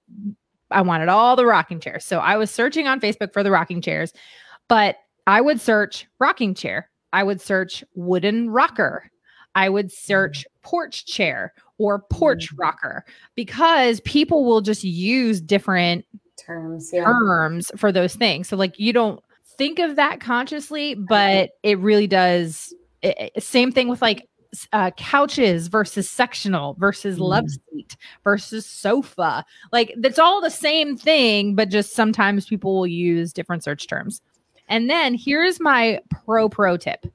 I 0.71 0.83
wanted 0.83 1.09
all 1.09 1.35
the 1.37 1.47
rocking 1.47 1.81
chairs. 1.81 2.05
So 2.05 2.19
I 2.19 2.37
was 2.37 2.51
searching 2.51 2.87
on 2.87 3.01
Facebook 3.01 3.33
for 3.33 3.43
the 3.43 3.51
rocking 3.51 3.81
chairs, 3.81 4.13
but 4.69 4.97
I 5.27 5.41
would 5.41 5.61
search 5.61 6.07
rocking 6.19 6.55
chair. 6.55 6.91
I 7.13 7.23
would 7.23 7.41
search 7.41 7.85
wooden 7.95 8.51
rocker. 8.51 9.11
I 9.55 9.69
would 9.69 9.93
search 9.93 10.41
mm-hmm. 10.41 10.69
porch 10.69 11.07
chair 11.07 11.55
or 11.79 12.01
porch 12.11 12.49
mm-hmm. 12.49 12.61
rocker 12.61 13.05
because 13.35 14.01
people 14.01 14.45
will 14.45 14.61
just 14.61 14.85
use 14.85 15.41
different 15.41 16.05
terms, 16.37 16.91
yeah. 16.93 17.05
terms 17.05 17.71
for 17.77 17.93
those 17.93 18.15
things. 18.15 18.49
So 18.49 18.57
like 18.57 18.79
you 18.79 18.93
don't 18.93 19.23
think 19.57 19.79
of 19.79 19.97
that 19.97 20.21
consciously, 20.21 20.95
but 20.95 21.51
it 21.63 21.79
really 21.79 22.07
does. 22.07 22.75
It, 23.03 23.43
same 23.43 23.73
thing 23.73 23.89
with 23.89 24.03
like 24.03 24.29
uh, 24.73 24.91
couches 24.93 25.69
versus 25.69 26.09
sectional 26.09 26.75
versus 26.75 27.19
mm. 27.19 27.23
love 27.23 27.47
seat 27.49 27.97
versus 28.25 28.67
sofa. 28.67 29.45
Like 29.73 29.95
that's 29.99 30.19
all 30.19 30.41
the 30.41 30.51
same 30.51 30.97
thing, 30.97 31.55
but 31.55 31.69
just 31.69 31.95
sometimes 31.95 32.47
people 32.47 32.77
will 32.77 32.87
use 32.87 33.33
different 33.33 33.65
search 33.65 33.87
terms. 33.87 34.21
And 34.69 34.89
then 34.89 35.15
here's 35.15 35.61
my 35.61 36.01
pro 36.25 36.49
pro 36.49 36.77
tip 36.77 37.07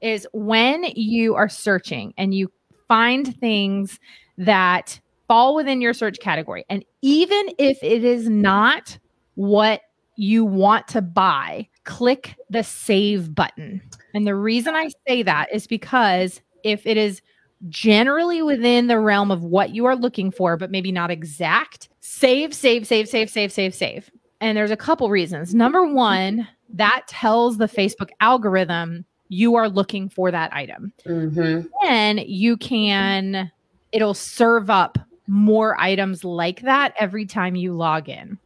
is 0.00 0.26
when 0.32 0.84
you 0.94 1.34
are 1.34 1.48
searching 1.48 2.12
and 2.18 2.34
you 2.34 2.50
find 2.88 3.34
things 3.36 3.98
that 4.36 5.00
fall 5.28 5.54
within 5.54 5.80
your 5.80 5.94
search 5.94 6.18
category. 6.20 6.64
And 6.68 6.84
even 7.02 7.50
if 7.58 7.82
it 7.82 8.04
is 8.04 8.28
not 8.28 8.98
what 9.34 9.82
you 10.16 10.44
want 10.44 10.88
to 10.88 11.02
buy, 11.02 11.68
click 11.84 12.34
the 12.50 12.62
save 12.62 13.34
button. 13.34 13.82
And 14.14 14.26
the 14.26 14.34
reason 14.34 14.74
I 14.74 14.90
say 15.06 15.22
that 15.22 15.52
is 15.52 15.66
because 15.66 16.40
if 16.62 16.86
it 16.86 16.96
is 16.96 17.20
generally 17.68 18.42
within 18.42 18.86
the 18.86 18.98
realm 18.98 19.30
of 19.30 19.42
what 19.42 19.70
you 19.70 19.86
are 19.86 19.96
looking 19.96 20.30
for, 20.30 20.56
but 20.56 20.70
maybe 20.70 20.92
not 20.92 21.10
exact, 21.10 21.88
save, 22.00 22.54
save, 22.54 22.86
save, 22.86 23.08
save, 23.08 23.30
save, 23.30 23.52
save, 23.52 23.74
save. 23.74 24.10
And 24.40 24.56
there's 24.56 24.70
a 24.70 24.76
couple 24.76 25.08
reasons. 25.10 25.54
Number 25.54 25.86
one, 25.86 26.46
that 26.70 27.04
tells 27.08 27.56
the 27.56 27.66
Facebook 27.66 28.10
algorithm 28.20 29.04
you 29.28 29.54
are 29.54 29.68
looking 29.68 30.08
for 30.08 30.30
that 30.30 30.52
item. 30.52 30.92
Mm-hmm. 31.06 31.66
Then 31.82 32.18
you 32.18 32.56
can, 32.56 33.50
it'll 33.92 34.14
serve 34.14 34.68
up 34.70 34.98
more 35.26 35.80
items 35.80 36.24
like 36.24 36.62
that 36.62 36.94
every 36.98 37.26
time 37.26 37.56
you 37.56 37.72
log 37.72 38.08
in. 38.08 38.38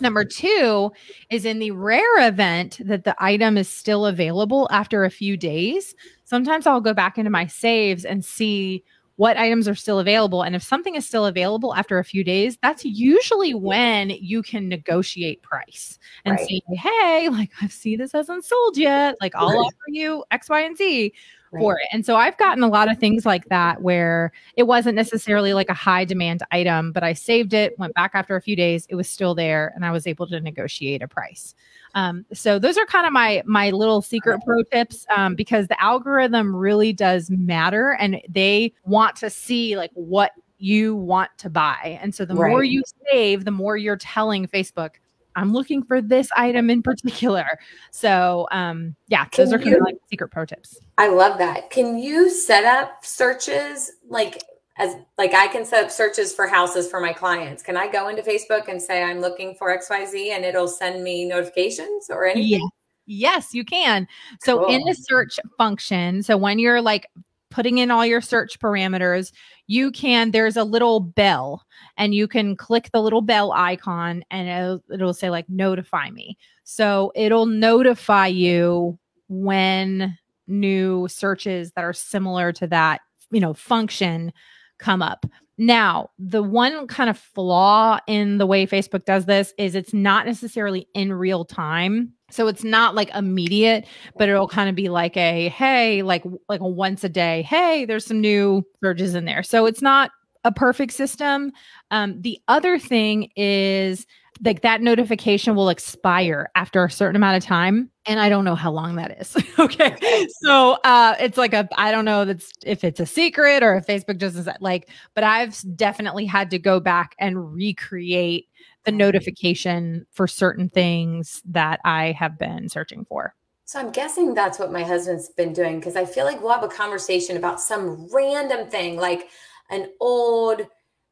Number 0.00 0.24
two 0.24 0.92
is 1.28 1.44
in 1.44 1.58
the 1.58 1.72
rare 1.72 2.26
event 2.26 2.80
that 2.84 3.04
the 3.04 3.14
item 3.18 3.58
is 3.58 3.68
still 3.68 4.06
available 4.06 4.66
after 4.70 5.04
a 5.04 5.10
few 5.10 5.36
days. 5.36 5.94
Sometimes 6.24 6.66
I'll 6.66 6.80
go 6.80 6.94
back 6.94 7.18
into 7.18 7.30
my 7.30 7.46
saves 7.46 8.04
and 8.04 8.24
see 8.24 8.82
what 9.16 9.36
items 9.36 9.68
are 9.68 9.74
still 9.74 9.98
available. 9.98 10.42
And 10.42 10.56
if 10.56 10.62
something 10.62 10.94
is 10.94 11.06
still 11.06 11.26
available 11.26 11.74
after 11.74 11.98
a 11.98 12.04
few 12.04 12.24
days, 12.24 12.56
that's 12.62 12.86
usually 12.86 13.52
when 13.52 14.08
you 14.08 14.42
can 14.42 14.66
negotiate 14.66 15.42
price 15.42 15.98
and 16.24 16.36
right. 16.36 16.48
say, 16.48 16.62
hey, 16.70 17.28
like 17.30 17.50
I 17.60 17.68
see 17.68 17.96
this 17.96 18.12
hasn't 18.12 18.46
sold 18.46 18.78
yet. 18.78 19.16
Like 19.20 19.34
I'll 19.34 19.58
offer 19.58 19.76
you 19.88 20.24
X, 20.30 20.48
Y, 20.48 20.60
and 20.62 20.76
Z 20.76 21.12
right. 21.52 21.60
for 21.60 21.74
it. 21.74 21.88
And 21.92 22.04
so 22.04 22.16
I've 22.16 22.36
gotten 22.38 22.62
a 22.62 22.68
lot 22.68 22.90
of 22.90 22.98
things 22.98 23.26
like 23.26 23.46
that 23.46 23.82
where 23.82 24.32
it 24.56 24.64
wasn't 24.64 24.96
necessarily 24.96 25.52
like 25.54 25.68
a 25.68 25.74
high 25.74 26.04
demand 26.04 26.42
item, 26.50 26.92
but 26.92 27.02
I 27.02 27.12
saved 27.12 27.54
it, 27.54 27.78
went 27.78 27.94
back 27.94 28.12
after 28.14 28.36
a 28.36 28.42
few 28.42 28.56
days, 28.56 28.86
it 28.88 28.94
was 28.94 29.08
still 29.08 29.34
there, 29.34 29.72
and 29.74 29.84
I 29.84 29.90
was 29.90 30.06
able 30.06 30.26
to 30.28 30.40
negotiate 30.40 31.02
a 31.02 31.08
price. 31.08 31.54
Um, 31.94 32.24
so 32.32 32.58
those 32.58 32.78
are 32.78 32.86
kind 32.86 33.06
of 33.06 33.12
my 33.12 33.42
my 33.46 33.70
little 33.70 34.00
secret 34.00 34.40
pro 34.44 34.62
tips 34.62 35.06
um, 35.16 35.34
because 35.34 35.66
the 35.66 35.82
algorithm 35.82 36.54
really 36.54 36.92
does 36.92 37.30
matter, 37.30 37.96
and 37.98 38.20
they 38.28 38.72
want 38.84 39.16
to 39.16 39.30
see 39.30 39.76
like 39.76 39.90
what 39.94 40.32
you 40.58 40.94
want 40.94 41.30
to 41.38 41.50
buy. 41.50 41.98
And 42.00 42.14
so 42.14 42.24
the 42.24 42.34
right. 42.34 42.50
more 42.50 42.62
you 42.62 42.82
save, 43.10 43.44
the 43.44 43.50
more 43.50 43.76
you're 43.76 43.96
telling 43.96 44.46
Facebook, 44.46 44.96
I'm 45.36 45.52
looking 45.52 45.82
for 45.82 46.00
this 46.00 46.28
item 46.36 46.70
in 46.70 46.82
particular. 46.82 47.46
So, 47.90 48.48
um, 48.50 48.96
yeah, 49.08 49.24
Can 49.26 49.44
those 49.44 49.52
are 49.54 49.58
kind 49.58 49.70
you, 49.70 49.76
of 49.76 49.82
like 49.84 49.96
secret 50.08 50.30
pro 50.30 50.44
tips. 50.44 50.78
I 50.98 51.08
love 51.08 51.38
that. 51.38 51.70
Can 51.70 51.98
you 51.98 52.30
set 52.30 52.64
up 52.64 53.04
searches 53.04 53.92
like 54.08 54.42
as 54.76 54.96
like 55.18 55.34
I 55.34 55.48
can 55.48 55.64
set 55.64 55.84
up 55.84 55.90
searches 55.90 56.34
for 56.34 56.46
houses 56.46 56.88
for 56.88 57.00
my 57.00 57.12
clients? 57.12 57.62
Can 57.62 57.76
I 57.76 57.86
go 57.88 58.08
into 58.08 58.22
Facebook 58.22 58.68
and 58.68 58.80
say 58.80 59.02
I'm 59.02 59.20
looking 59.20 59.54
for 59.54 59.76
XYZ 59.76 60.30
and 60.30 60.44
it'll 60.44 60.68
send 60.68 61.04
me 61.04 61.26
notifications 61.26 62.08
or 62.10 62.26
anything? 62.26 62.60
Yeah. 62.60 62.68
Yes, 63.12 63.52
you 63.52 63.64
can. 63.64 64.06
So 64.40 64.58
cool. 64.58 64.68
in 64.68 64.82
the 64.84 64.94
search 64.94 65.40
function, 65.58 66.22
so 66.22 66.36
when 66.36 66.60
you're 66.60 66.80
like 66.80 67.08
putting 67.50 67.78
in 67.78 67.90
all 67.90 68.06
your 68.06 68.20
search 68.20 68.58
parameters, 68.58 69.32
you 69.66 69.90
can 69.90 70.30
there's 70.30 70.56
a 70.56 70.64
little 70.64 71.00
bell 71.00 71.64
and 71.96 72.14
you 72.14 72.26
can 72.26 72.56
click 72.56 72.90
the 72.92 73.02
little 73.02 73.22
bell 73.22 73.52
icon 73.52 74.22
and 74.30 74.48
it'll, 74.48 74.82
it'll 74.92 75.14
say 75.14 75.30
like 75.30 75.48
notify 75.48 76.10
me. 76.10 76.36
So 76.64 77.12
it'll 77.14 77.46
notify 77.46 78.26
you 78.28 78.98
when 79.28 80.16
new 80.46 81.06
searches 81.08 81.72
that 81.72 81.84
are 81.84 81.92
similar 81.92 82.52
to 82.52 82.66
that 82.66 83.00
you 83.30 83.40
know 83.40 83.54
function 83.54 84.32
come 84.78 85.02
up 85.02 85.24
now 85.60 86.08
the 86.18 86.42
one 86.42 86.86
kind 86.86 87.10
of 87.10 87.18
flaw 87.18 87.98
in 88.06 88.38
the 88.38 88.46
way 88.46 88.66
facebook 88.66 89.04
does 89.04 89.26
this 89.26 89.52
is 89.58 89.74
it's 89.74 89.92
not 89.92 90.26
necessarily 90.26 90.88
in 90.94 91.12
real 91.12 91.44
time. 91.44 92.12
So 92.30 92.46
it's 92.48 92.64
not 92.64 92.94
like 92.94 93.14
immediate 93.14 93.86
but 94.16 94.28
it'll 94.28 94.48
kind 94.48 94.70
of 94.70 94.74
be 94.74 94.88
like 94.88 95.16
a 95.16 95.48
hey 95.50 96.02
like 96.02 96.24
like 96.48 96.60
a 96.60 96.68
once 96.68 97.04
a 97.04 97.08
day 97.08 97.42
hey 97.42 97.84
there's 97.84 98.06
some 98.06 98.20
new 98.20 98.64
surges 98.82 99.14
in 99.14 99.26
there. 99.26 99.42
So 99.42 99.66
it's 99.66 99.82
not 99.82 100.10
a 100.44 100.52
perfect 100.52 100.92
system. 100.92 101.52
Um, 101.90 102.20
the 102.22 102.38
other 102.48 102.78
thing 102.78 103.30
is 103.36 104.06
like 104.44 104.62
that 104.62 104.80
notification 104.80 105.54
will 105.54 105.68
expire 105.68 106.50
after 106.54 106.84
a 106.84 106.90
certain 106.90 107.16
amount 107.16 107.36
of 107.36 107.44
time 107.44 107.90
and 108.06 108.20
i 108.20 108.28
don't 108.28 108.44
know 108.44 108.54
how 108.54 108.70
long 108.70 108.96
that 108.96 109.20
is 109.20 109.36
okay? 109.58 110.26
So 110.42 110.78
uh 110.84 111.14
it's 111.18 111.36
like 111.38 111.52
a 111.52 111.68
i 111.76 111.90
don't 111.90 112.04
know 112.04 112.24
that's 112.24 112.50
if 112.64 112.84
it's 112.84 113.00
a 113.00 113.06
secret 113.06 113.62
or 113.62 113.76
if 113.76 113.86
facebook 113.86 114.18
just 114.18 114.36
is 114.36 114.48
like 114.60 114.88
but 115.14 115.24
i've 115.24 115.60
definitely 115.76 116.26
had 116.26 116.50
to 116.50 116.58
go 116.58 116.80
back 116.80 117.14
and 117.18 117.52
recreate 117.54 118.48
the 118.84 118.92
notification 118.92 120.06
for 120.10 120.26
certain 120.26 120.68
things 120.68 121.42
that 121.44 121.80
i 121.84 122.12
have 122.12 122.38
been 122.38 122.68
searching 122.68 123.04
for. 123.04 123.34
So 123.70 123.78
I'm 123.78 123.92
guessing 123.92 124.34
that's 124.34 124.58
what 124.58 124.72
my 124.72 124.82
husband's 124.82 125.28
been 125.28 125.52
doing 125.52 125.78
because 125.78 125.94
I 125.94 126.04
feel 126.04 126.24
like 126.24 126.42
we'll 126.42 126.50
have 126.50 126.64
a 126.64 126.68
conversation 126.68 127.36
about 127.36 127.60
some 127.60 128.08
random 128.12 128.68
thing 128.68 128.96
like 128.96 129.28
an 129.70 129.90
old 130.00 130.66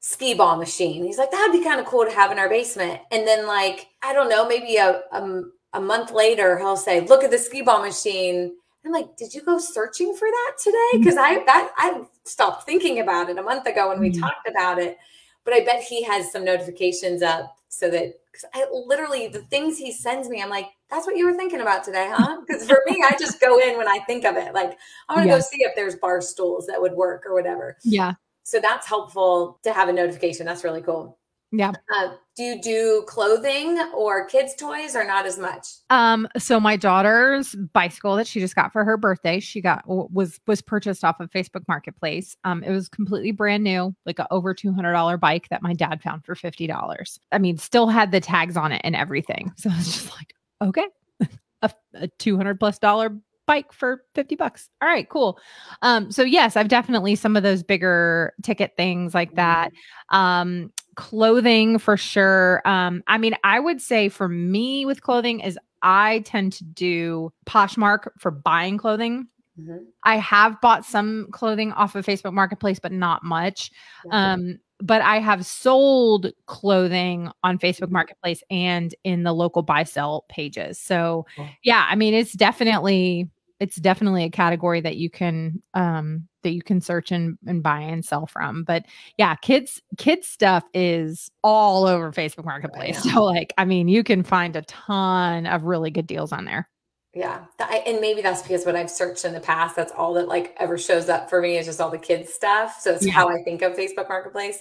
skee 0.09 0.33
ball 0.33 0.57
machine. 0.57 1.05
He's 1.05 1.19
like, 1.19 1.31
that'd 1.31 1.53
be 1.53 1.63
kind 1.63 1.79
of 1.79 1.85
cool 1.85 2.07
to 2.07 2.11
have 2.11 2.33
in 2.33 2.39
our 2.39 2.49
basement. 2.49 2.99
And 3.11 3.29
then, 3.29 3.47
like, 3.47 3.89
I 4.03 4.15
don't 4.15 4.31
know, 4.31 4.49
maybe 4.49 4.77
a, 4.77 5.03
a, 5.13 5.43
a 5.75 5.81
month 5.83 6.13
later, 6.13 6.57
he'll 6.57 6.79
say, 6.79 7.01
look 7.01 7.23
at 7.23 7.31
the 7.31 7.37
skee 7.37 7.61
ball 7.61 7.83
machine. 7.83 8.57
I'm 8.87 8.93
like, 8.93 9.19
did 9.19 9.35
you 9.35 9.43
go 9.43 9.59
searching 9.59 10.17
for 10.17 10.27
that 10.27 10.53
today? 10.65 10.91
Because 10.95 11.17
mm-hmm. 11.17 11.41
I 11.41 11.45
that 11.45 11.73
I 11.77 12.05
stopped 12.25 12.65
thinking 12.65 13.01
about 13.01 13.29
it 13.29 13.37
a 13.37 13.43
month 13.43 13.67
ago 13.67 13.91
when 13.91 14.01
we 14.01 14.09
mm-hmm. 14.09 14.23
talked 14.23 14.49
about 14.49 14.79
it. 14.79 14.97
But 15.45 15.53
I 15.53 15.61
bet 15.61 15.83
he 15.83 16.03
has 16.05 16.33
some 16.33 16.43
notifications 16.43 17.21
up 17.21 17.55
so 17.69 17.91
that 17.91 18.15
because 18.33 18.49
I 18.55 18.67
literally 18.73 19.29
the 19.29 19.41
things 19.41 19.77
he 19.77 19.93
sends 19.93 20.31
me, 20.31 20.41
I'm 20.41 20.49
like, 20.49 20.69
that's 20.89 21.07
what 21.07 21.17
you 21.17 21.27
were 21.27 21.35
thinking 21.35 21.61
about 21.61 21.85
today, 21.85 22.09
huh? 22.11 22.41
Because 22.47 22.67
for 22.67 22.81
me, 22.87 23.05
I 23.07 23.15
just 23.19 23.43
go 23.43 23.59
in 23.59 23.77
when 23.77 23.89
I 23.89 23.99
think 24.07 24.25
of 24.25 24.37
it. 24.37 24.55
Like, 24.55 24.79
I 25.11 25.15
want 25.15 25.27
to 25.27 25.35
go 25.35 25.41
see 25.41 25.59
if 25.65 25.77
there's 25.77 25.97
bar 25.97 26.23
stools 26.23 26.67
that 26.67 26.81
would 26.81 26.93
work 26.93 27.25
or 27.27 27.35
whatever. 27.35 27.77
Yeah. 27.85 28.15
So 28.49 28.61
that's 28.61 28.87
helpful 28.87 29.61
to 29.63 29.75
have 29.75 29.91
a 29.91 29.93
notification. 29.93 30.47
That's 30.47 30.65
really 30.65 30.81
cool. 30.81 31.19
Yeah. 31.53 31.73
Uh, 31.95 32.15
do 32.35 32.43
you 32.43 32.63
do 32.63 33.05
clothing 33.07 33.79
or 33.95 34.27
kids' 34.27 34.55
toys 34.55 34.97
or 34.97 35.05
not 35.05 35.27
as 35.27 35.39
much? 35.39 35.67
Um, 35.91 36.27
so 36.39 36.59
my 36.59 36.75
daughter's 36.75 37.55
bicycle 37.75 38.17
that 38.17 38.27
she 38.27 38.41
just 38.41 38.55
got 38.55 38.73
for 38.73 38.87
her 38.87 38.97
birthday, 38.97 39.39
she 39.39 39.61
got 39.61 39.83
was 39.87 40.41
was 40.47 40.63
purchased 40.63 41.05
off 41.05 41.21
of 41.21 41.31
Facebook 41.31 41.63
Marketplace. 41.69 42.39
Um, 42.45 42.63
it 42.63 42.71
was 42.71 42.89
completely 42.89 43.33
brand 43.33 43.65
new, 43.65 43.95
like 44.07 44.19
a 44.19 44.27
over 44.33 44.55
two 44.55 44.73
hundred 44.73 44.93
dollar 44.93 45.19
bike 45.19 45.49
that 45.51 45.61
my 45.61 45.75
dad 45.75 46.03
found 46.03 46.25
for 46.25 46.35
fifty 46.35 46.67
dollars. 46.67 47.21
I 47.31 47.37
mean, 47.39 47.59
still 47.59 47.89
had 47.89 48.13
the 48.13 48.21
tags 48.21 48.57
on 48.57 48.73
it 48.73 48.81
and 48.83 48.97
everything. 48.97 49.53
So 49.59 49.69
it's 49.75 49.93
just 49.93 50.17
like, 50.17 50.33
okay, 50.63 50.87
a, 51.63 51.71
a 51.95 52.09
two 52.19 52.39
hundred 52.39 52.59
plus 52.59 52.79
dollar 52.79 53.15
bike 53.49 53.73
for 53.73 54.05
50 54.15 54.37
bucks. 54.37 54.69
All 54.81 54.89
right, 54.89 55.09
cool. 55.09 55.41
Um, 55.83 56.13
so 56.13 56.23
yes, 56.23 56.55
I've 56.55 56.69
definitely 56.69 57.17
some 57.17 57.37
of 57.37 57.43
those 57.43 57.65
bigger 57.65 58.35
ticket 58.45 58.75
things 58.77 59.15
like 59.15 59.35
that. 59.35 59.73
Mm-hmm. 60.13 60.17
Um, 60.17 60.73
clothing 60.95 61.79
for 61.79 61.97
sure. 61.97 62.63
Um, 62.65 63.03
I 63.09 63.19
mean, 63.19 63.35
I 63.43 63.59
would 63.59 63.81
say 63.81 64.09
for 64.09 64.29
me 64.29 64.85
with 64.85 65.03
clothing 65.03 65.41
is 65.41 65.59
I 65.83 66.21
tend 66.21 66.53
to 66.55 66.65
do 66.65 67.33
Poshmark 67.47 68.09
for 68.19 68.31
buying 68.31 68.79
clothing. 68.79 69.27
Mm-hmm. 69.59 69.79
I 70.05 70.19
have 70.19 70.61
bought 70.61 70.85
some 70.85 71.29
clothing 71.33 71.73
off 71.73 71.97
of 71.97 72.05
Facebook 72.05 72.33
Marketplace, 72.33 72.79
but 72.79 72.93
not 72.93 73.25
much. 73.25 73.73
Mm-hmm. 74.07 74.15
Um, 74.15 74.59
but 74.81 75.03
I 75.03 75.19
have 75.19 75.45
sold 75.45 76.29
clothing 76.47 77.31
on 77.43 77.59
Facebook 77.59 77.91
Marketplace 77.91 78.43
and 78.51 78.95
in 79.05 79.25
the 79.25 79.33
local 79.33 79.63
buy 79.63 79.83
sell 79.83 80.25
pages. 80.29 80.79
So 80.79 81.27
yeah, 81.63 81.87
I 81.89 81.97
mean 81.97 82.15
it's 82.15 82.33
definitely 82.33 83.29
it's 83.61 83.77
definitely 83.77 84.25
a 84.25 84.31
category 84.31 84.81
that 84.81 84.97
you 84.97 85.11
can 85.11 85.63
um 85.75 86.29
that 86.43 86.51
you 86.51 86.63
can 86.63 86.81
search 86.81 87.11
and, 87.11 87.37
and 87.47 87.63
buy 87.63 87.81
and 87.81 88.05
sell 88.05 88.27
from. 88.27 88.65
But 88.65 88.87
yeah, 89.17 89.35
kids 89.37 89.83
kids 89.97 90.29
stuff 90.29 90.65
is 90.73 91.31
all 91.43 91.87
over 91.87 92.13
Facebook 92.13 92.45
Marketplace. 92.45 93.03
So 93.03 93.25
like 93.25 93.53
I 93.59 93.65
mean 93.65 93.89
you 93.89 94.05
can 94.05 94.23
find 94.23 94.55
a 94.57 94.63
ton 94.63 95.47
of 95.47 95.65
really 95.65 95.91
good 95.91 96.07
deals 96.07 96.33
on 96.33 96.45
there. 96.45 96.69
Yeah. 97.15 97.47
and 97.59 98.01
maybe 98.01 98.21
that's 98.21 98.43
because 98.43 98.65
what 98.65 98.77
I've 98.77 98.91
searched 98.91 99.25
in 99.25 99.33
the 99.33 99.41
past, 99.41 99.75
that's 99.75 99.93
all 99.93 100.15
that 100.15 100.29
like 100.29 100.55
ever 100.59 100.79
shows 100.79 101.09
up 101.09 101.29
for 101.29 101.41
me 101.41 101.57
is 101.57 101.67
just 101.67 101.81
all 101.81 101.91
the 101.91 101.99
kids 101.99 102.33
stuff. 102.33 102.79
So 102.81 102.93
it's 102.93 103.05
yeah. 103.05 103.13
how 103.13 103.29
I 103.29 103.43
think 103.43 103.63
of 103.63 103.73
Facebook 103.73 104.09
Marketplace. 104.09 104.59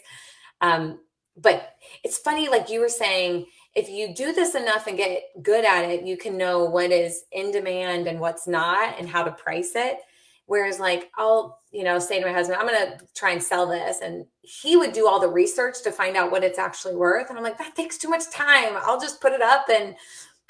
Um, 0.61 0.99
but 1.35 1.75
it's 2.03 2.17
funny, 2.17 2.49
like 2.49 2.69
you 2.69 2.79
were 2.79 2.89
saying, 2.89 3.45
if 3.77 3.89
you 3.89 4.13
do 4.13 4.33
this 4.33 4.55
enough 4.55 4.87
and 4.87 4.97
get 4.97 5.21
good 5.43 5.63
at 5.63 5.85
it, 5.85 6.03
you 6.03 6.17
can 6.17 6.35
know 6.35 6.65
what 6.65 6.91
is 6.91 7.25
in 7.31 7.51
demand 7.51 8.07
and 8.07 8.19
what's 8.19 8.47
not 8.47 8.99
and 8.99 9.07
how 9.07 9.23
to 9.23 9.31
price 9.31 9.73
it. 9.75 9.99
Whereas, 10.47 10.79
like, 10.79 11.11
I'll, 11.15 11.59
you 11.71 11.83
know, 11.83 11.99
say 11.99 12.19
to 12.19 12.25
my 12.25 12.33
husband, 12.33 12.57
I'm 12.59 12.67
going 12.67 12.97
to 12.97 13.05
try 13.13 13.31
and 13.31 13.43
sell 13.43 13.67
this. 13.67 13.99
And 14.01 14.25
he 14.41 14.77
would 14.77 14.93
do 14.93 15.07
all 15.07 15.19
the 15.19 15.27
research 15.27 15.83
to 15.83 15.91
find 15.91 16.17
out 16.17 16.31
what 16.31 16.43
it's 16.43 16.57
actually 16.57 16.95
worth. 16.95 17.29
And 17.29 17.37
I'm 17.37 17.43
like, 17.43 17.59
that 17.59 17.75
takes 17.75 17.99
too 17.99 18.09
much 18.09 18.31
time. 18.31 18.73
I'll 18.77 18.99
just 18.99 19.21
put 19.21 19.33
it 19.33 19.41
up 19.41 19.65
and 19.69 19.93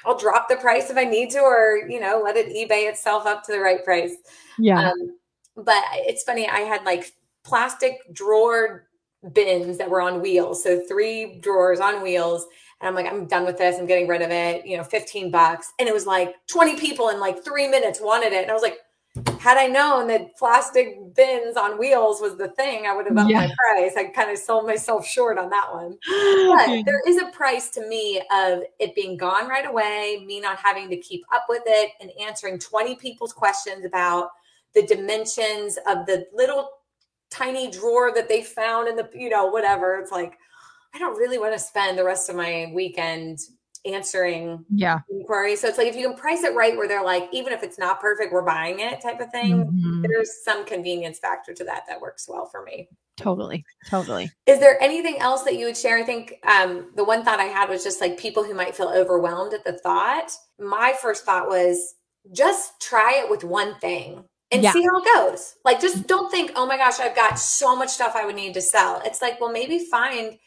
I'll 0.06 0.18
drop 0.18 0.48
the 0.48 0.56
price 0.56 0.90
if 0.90 0.96
I 0.96 1.04
need 1.04 1.32
to, 1.32 1.40
or 1.40 1.86
you 1.90 2.00
know, 2.00 2.22
let 2.24 2.38
it 2.38 2.48
eBay 2.48 2.88
itself 2.88 3.26
up 3.26 3.44
to 3.46 3.52
the 3.52 3.60
right 3.60 3.84
price. 3.84 4.16
Yeah. 4.58 4.92
Um, 4.92 5.18
but 5.58 5.84
it's 5.94 6.24
funny. 6.24 6.48
I 6.48 6.60
had 6.60 6.86
like 6.86 7.12
plastic 7.44 7.98
drawer 8.13 8.88
bins 9.34 9.80
that 9.80 9.90
were 9.90 10.02
on 10.02 10.22
wheels, 10.22 10.63
so 10.63 10.80
three 10.88 11.40
drawers 11.40 11.80
on 11.80 12.04
wheels, 12.04 12.46
and 12.82 12.88
I'm 12.88 12.96
like, 12.96 13.12
I'm 13.12 13.26
done 13.26 13.46
with 13.46 13.58
this. 13.58 13.78
I'm 13.80 13.88
getting 13.88 14.08
rid 14.08 14.22
of 14.22 14.30
it. 14.32 14.66
You 14.66 14.78
know, 14.78 14.84
15 14.84 15.32
bucks, 15.32 15.74
and 15.80 15.88
it 15.88 15.94
was 15.94 16.06
like 16.06 16.36
20 16.48 16.78
people 16.80 17.10
in 17.10 17.20
like 17.20 17.44
three 17.44 17.68
minutes 17.68 18.00
wanted 18.02 18.34
it, 18.34 18.44
and 18.44 18.52
I 18.52 18.54
was 18.54 18.63
like, 18.63 18.78
had 19.40 19.58
I 19.58 19.68
known 19.68 20.08
that 20.08 20.36
plastic 20.38 21.16
bins 21.16 21.58
on 21.58 21.80
wheels 21.80 22.22
was 22.22 22.38
the 22.38 22.50
thing, 22.50 22.86
I 22.86 22.96
would 22.96 23.08
have 23.08 23.18
upped 23.18 23.30
yeah. 23.30 23.48
my 23.48 23.54
price. 23.58 23.94
I 23.98 24.06
kind 24.06 24.30
of 24.32 24.38
sold 24.38 24.66
myself 24.66 25.06
short 25.06 25.38
on 25.38 25.50
that 25.50 25.72
one. 25.72 25.98
But 26.58 26.86
there 26.86 27.02
is 27.08 27.18
a 27.18 27.28
price 27.28 27.70
to 27.72 27.88
me 27.88 28.22
of 28.32 28.62
it 28.80 28.96
being 28.96 29.18
gone 29.18 29.48
right 29.48 29.68
away, 29.68 30.24
me 30.26 30.40
not 30.40 30.60
having 30.60 30.90
to 30.90 30.98
keep 30.98 31.24
up 31.34 31.46
with 31.50 31.63
it, 31.66 31.92
and 32.02 32.12
answering 32.22 32.60
20 32.60 32.96
people's 32.96 33.34
questions 33.34 33.86
about 33.86 34.30
the 34.74 34.84
dimensions 34.84 35.78
of 35.88 36.06
the 36.06 36.26
little 36.34 36.70
tiny 37.30 37.70
drawer 37.70 38.12
that 38.13 38.30
they 38.30 38.42
found 38.44 38.88
in 38.88 38.96
the, 38.96 39.10
you 39.13 39.30
know, 39.30 39.48
whatever. 39.48 39.98
It's 40.00 40.12
like, 40.12 40.38
I 40.93 41.00
don't 41.00 41.17
really 41.17 41.38
want 41.38 41.54
to 41.54 41.60
spend 41.60 41.97
the 41.97 42.04
rest 42.04 42.30
of 42.30 42.36
my 42.36 42.71
weekend 42.73 43.39
answering 43.86 44.65
yeah 44.69 45.00
inquiries. 45.10 45.62
So 45.62 45.67
it's 45.67 45.78
like 45.78 45.88
if 45.88 45.95
you 45.95 46.08
can 46.08 46.17
price 46.17 46.43
it 46.43 46.54
right 46.56 46.76
where 46.76 46.88
they're 46.88 47.04
like, 47.04 47.30
even 47.32 47.54
if 47.54 47.63
it's 47.63 47.80
not 47.80 48.00
perfect, 48.00 48.34
we're 48.34 48.45
buying 48.45 48.80
it 48.80 49.02
type 49.02 49.19
of 49.19 49.32
thing. 49.32 49.65
Mm-hmm. 49.65 50.02
There's 50.02 50.43
some 50.43 50.65
convenience 50.65 51.19
factor 51.19 51.54
to 51.54 51.63
that 51.65 51.84
that 51.88 52.02
works 52.02 52.28
well 52.28 52.45
for 52.47 52.63
me. 52.63 52.89
Totally. 53.17 53.65
Totally. 53.88 54.32
Is 54.45 54.60
there 54.60 54.82
anything 54.82 55.17
else 55.17 55.43
that 55.43 55.58
you 55.58 55.65
would 55.65 55.78
share? 55.78 55.97
I 55.97 56.04
think 56.04 56.36
um, 56.45 56.91
the 56.95 57.04
one 57.04 57.23
thought 57.23 57.39
I 57.39 57.45
had 57.45 57.67
was 57.69 57.84
just 57.84 58.00
like 58.00 58.17
people 58.17 58.43
who 58.43 58.54
might 58.54 58.76
feel 58.76 58.89
overwhelmed 58.89 59.54
at 59.54 59.65
the 59.65 59.73
thought. 59.80 60.32
My 60.60 60.93
first 61.02 61.26
thought 61.26 61.47
was 61.47 61.95
just 62.32 62.80
try 62.80 63.21
it 63.23 63.30
with 63.30 63.43
one 63.43 63.76
thing 63.80 64.23
and 64.52 64.62
yeah. 64.62 64.71
see 64.71 64.84
how 64.84 65.02
it 65.02 65.06
goes. 65.15 65.56
Like, 65.65 65.82
just 65.82 66.08
don't 66.08 66.30
think, 66.30 66.52
oh 66.56 66.67
my 66.67 66.78
gosh, 66.78 67.00
I've 67.00 67.15
got 67.15 67.39
so 67.39 67.76
much 67.76 67.89
stuff 67.89 68.13
I 68.15 68.26
would 68.26 68.36
need 68.36 68.54
to 68.54 68.62
sell. 68.62 69.02
It's 69.04 69.21
like, 69.21 69.41
well, 69.41 69.52
maybe 69.52 69.80
find 69.80 70.38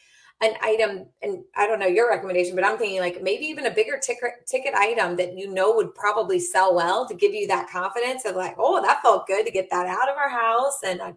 an 0.43 0.55
item 0.63 1.07
and 1.23 1.43
i 1.57 1.67
don't 1.67 1.79
know 1.79 1.87
your 1.87 2.09
recommendation 2.09 2.55
but 2.55 2.65
i'm 2.65 2.79
thinking 2.79 3.01
like 3.01 3.23
maybe 3.23 3.45
even 3.45 3.67
a 3.67 3.71
bigger 3.71 3.99
ticket 3.99 4.47
ticket 4.47 4.75
item 4.75 5.17
that 5.17 5.37
you 5.37 5.53
know 5.53 5.75
would 5.75 5.95
probably 5.95 6.41
sell 6.41 6.75
well 6.75 7.07
to 7.07 7.15
give 7.15 7.35
you 7.35 7.47
that 7.47 7.69
confidence 7.69 8.25
of 8.25 8.37
like 8.37 8.55
oh 8.59 8.81
that 8.81 9.03
felt 9.03 9.27
good 9.27 9.45
to 9.45 9.53
get 9.53 9.69
that 9.71 9.87
out 9.87 10.09
of 10.09 10.17
our 10.17 10.31
house 10.31 10.81
and 10.85 11.03
i 11.03 11.15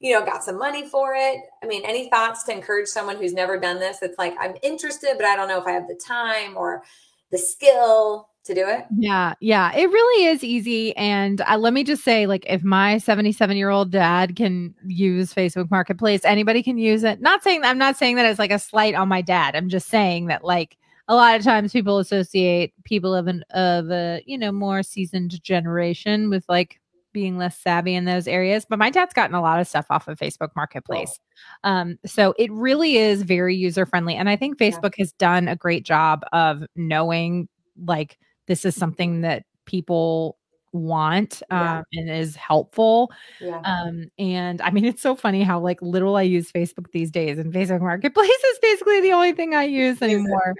you 0.00 0.12
know 0.12 0.24
got 0.24 0.42
some 0.42 0.58
money 0.58 0.88
for 0.88 1.14
it. 1.14 1.38
I 1.62 1.66
mean 1.66 1.82
any 1.84 2.10
thoughts 2.10 2.42
to 2.44 2.52
encourage 2.52 2.88
someone 2.88 3.16
who's 3.16 3.32
never 3.32 3.58
done 3.58 3.78
this 3.78 3.98
it's 4.02 4.18
like 4.18 4.34
i'm 4.40 4.54
interested 4.62 5.14
but 5.16 5.26
i 5.26 5.36
don't 5.36 5.48
know 5.48 5.60
if 5.60 5.66
i 5.66 5.72
have 5.72 5.88
the 5.88 6.00
time 6.04 6.56
or 6.56 6.82
the 7.30 7.38
skill 7.38 8.28
to 8.44 8.54
do 8.54 8.66
it. 8.66 8.84
Yeah, 8.96 9.34
yeah, 9.40 9.72
it 9.74 9.88
really 9.88 10.26
is 10.26 10.42
easy. 10.42 10.96
And 10.96 11.40
uh, 11.42 11.56
let 11.58 11.72
me 11.72 11.84
just 11.84 12.04
say, 12.04 12.26
like, 12.26 12.44
if 12.48 12.62
my 12.62 12.98
77 12.98 13.56
year 13.56 13.70
old 13.70 13.90
dad 13.90 14.36
can 14.36 14.74
use 14.86 15.32
Facebook 15.32 15.70
Marketplace, 15.70 16.24
anybody 16.24 16.62
can 16.62 16.78
use 16.78 17.04
it. 17.04 17.20
Not 17.20 17.42
saying 17.42 17.64
I'm 17.64 17.78
not 17.78 17.96
saying 17.96 18.16
that 18.16 18.26
as 18.26 18.38
like 18.38 18.50
a 18.50 18.58
slight 18.58 18.94
on 18.94 19.08
my 19.08 19.22
dad. 19.22 19.54
I'm 19.54 19.68
just 19.68 19.88
saying 19.88 20.26
that 20.26 20.44
like 20.44 20.76
a 21.08 21.14
lot 21.14 21.36
of 21.36 21.44
times 21.44 21.72
people 21.72 21.98
associate 21.98 22.72
people 22.84 23.14
of 23.14 23.26
an 23.26 23.44
of 23.50 23.90
a 23.90 24.22
you 24.26 24.38
know 24.38 24.52
more 24.52 24.82
seasoned 24.82 25.42
generation 25.42 26.30
with 26.30 26.44
like 26.48 26.80
being 27.12 27.36
less 27.36 27.58
savvy 27.58 27.94
in 27.94 28.06
those 28.06 28.26
areas. 28.26 28.64
But 28.68 28.78
my 28.78 28.90
dad's 28.90 29.12
gotten 29.12 29.34
a 29.34 29.42
lot 29.42 29.60
of 29.60 29.68
stuff 29.68 29.86
off 29.90 30.08
of 30.08 30.18
Facebook 30.18 30.48
Marketplace. 30.56 31.20
Um, 31.62 31.98
so 32.06 32.34
it 32.38 32.50
really 32.50 32.96
is 32.96 33.22
very 33.22 33.54
user 33.54 33.84
friendly. 33.84 34.14
And 34.14 34.28
I 34.28 34.36
think 34.36 34.58
Facebook 34.58 34.94
yeah. 34.96 35.02
has 35.02 35.12
done 35.12 35.46
a 35.48 35.56
great 35.56 35.84
job 35.84 36.22
of 36.32 36.64
knowing 36.74 37.48
like 37.84 38.18
this 38.46 38.64
is 38.64 38.74
something 38.74 39.22
that 39.22 39.44
people 39.66 40.38
want 40.72 41.42
um, 41.50 41.84
yeah. 41.90 42.00
and 42.00 42.10
is 42.10 42.36
helpful. 42.36 43.12
Yeah. 43.40 43.60
Um, 43.64 44.10
and 44.18 44.60
I 44.62 44.70
mean, 44.70 44.84
it's 44.84 45.02
so 45.02 45.14
funny 45.14 45.42
how 45.42 45.60
like 45.60 45.80
little 45.82 46.16
I 46.16 46.22
use 46.22 46.50
Facebook 46.50 46.90
these 46.92 47.10
days, 47.10 47.38
and 47.38 47.52
Facebook 47.52 47.80
Marketplace 47.80 48.30
is 48.52 48.58
basically 48.60 49.00
the 49.00 49.12
only 49.12 49.32
thing 49.32 49.54
I 49.54 49.64
use 49.64 50.02
anymore. 50.02 50.54